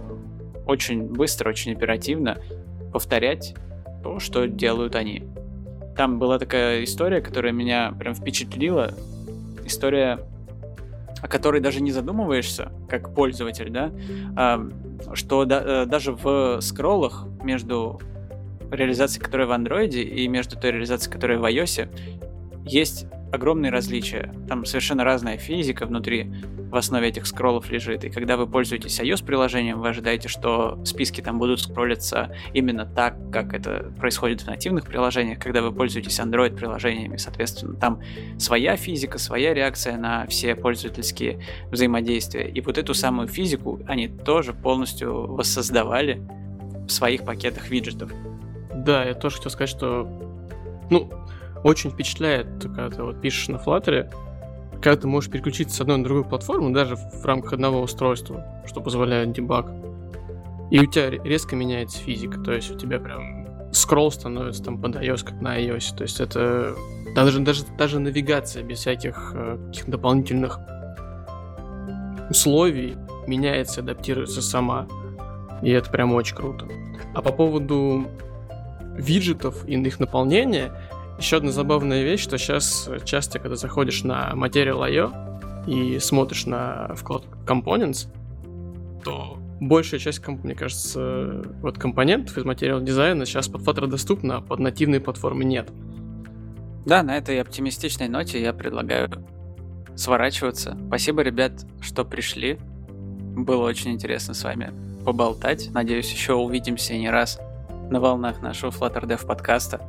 [0.67, 2.39] очень быстро, очень оперативно
[2.93, 3.55] повторять
[4.03, 5.25] то, что делают они.
[5.97, 8.93] Там была такая история, которая меня прям впечатлила.
[9.65, 10.21] История,
[11.21, 13.93] о которой даже не задумываешься, как пользователь, да,
[14.37, 14.69] а,
[15.15, 18.01] что да, э, даже в скроллах между
[18.71, 21.89] реализацией, которая в Android, и между той реализацией, которая в iOS,
[22.65, 24.35] есть огромные различия.
[24.49, 26.31] Там совершенно разная физика внутри
[26.71, 28.05] в основе этих скроллов лежит.
[28.05, 33.55] И когда вы пользуетесь iOS-приложением, вы ожидаете, что списки там будут скроллиться именно так, как
[33.55, 35.39] это происходит в нативных приложениях.
[35.39, 38.01] Когда вы пользуетесь Android-приложениями, соответственно, там
[38.39, 42.49] своя физика, своя реакция на все пользовательские взаимодействия.
[42.49, 46.23] И вот эту самую физику они тоже полностью воссоздавали
[46.87, 48.13] в своих пакетах виджетов.
[48.75, 50.09] Да, я тоже хотел сказать, что
[50.91, 51.11] ну,
[51.65, 54.13] очень впечатляет, когда ты вот пишешь на Flutter,
[54.83, 58.81] когда ты можешь переключиться с одной на другую платформу, даже в рамках одного устройства, что
[58.81, 59.71] позволяет дебаг.
[60.71, 63.43] И у тебя резко меняется физика, то есть у тебя прям
[63.73, 65.97] скролл становится там под iOS, как на iOS.
[65.97, 66.75] То есть это
[67.15, 70.59] даже, даже, даже навигация без всяких э, каких дополнительных
[72.31, 72.97] условий
[73.27, 74.87] меняется, адаптируется сама.
[75.63, 76.67] И это прям очень круто.
[77.15, 78.07] А по поводу
[78.97, 80.73] виджетов и их наполнения,
[81.23, 87.23] еще одна забавная вещь, что сейчас часто, когда заходишь на Material.io и смотришь на вклад
[87.47, 88.09] Components,
[89.05, 94.41] то большая часть, мне кажется, вот компонентов из материал дизайна сейчас под Flutter доступна, а
[94.41, 95.71] под нативной платформы нет.
[96.85, 99.09] Да, на этой оптимистичной ноте я предлагаю
[99.95, 100.77] сворачиваться.
[100.89, 102.59] Спасибо, ребят, что пришли.
[103.37, 104.73] Было очень интересно с вами
[105.05, 105.71] поболтать.
[105.73, 107.39] Надеюсь, еще увидимся не раз
[107.91, 109.81] на волнах нашего Flutter Dev подкаста.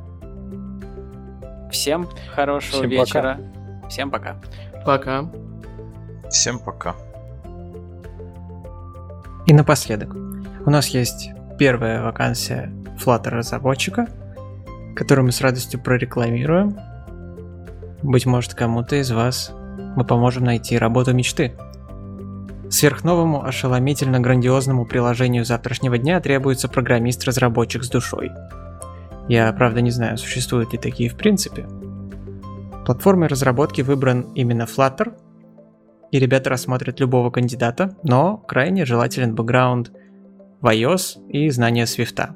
[1.74, 3.40] Всем хорошего Всем вечера.
[3.82, 3.88] Пока.
[3.88, 4.36] Всем пока.
[4.86, 5.30] Пока.
[6.30, 6.94] Всем пока.
[9.46, 12.72] И напоследок, у нас есть первая вакансия
[13.04, 14.06] Flutter разработчика,
[14.94, 16.78] которую мы с радостью прорекламируем.
[18.04, 19.50] Быть может, кому-то из вас
[19.96, 21.56] мы поможем найти работу мечты.
[22.70, 28.30] Сверхновому ошеломительно грандиозному приложению завтрашнего дня требуется программист-разработчик с душой.
[29.28, 31.66] Я, правда, не знаю, существуют ли такие в принципе.
[32.84, 35.14] Платформой разработки выбран именно Flutter,
[36.10, 39.90] и ребята рассмотрят любого кандидата, но крайне желателен бэкграунд
[40.60, 42.34] в iOS и знание Swift.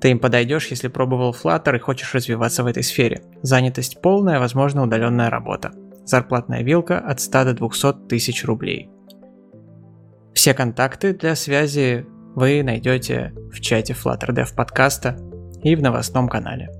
[0.00, 3.22] Ты им подойдешь, если пробовал Flutter и хочешь развиваться в этой сфере.
[3.42, 5.72] Занятость полная, возможно, удаленная работа.
[6.04, 8.88] Зарплатная вилка от 100 до 200 тысяч рублей.
[10.32, 15.18] Все контакты для связи вы найдете в чате Flutter Dev подкаста
[15.68, 16.70] и в новостном канале.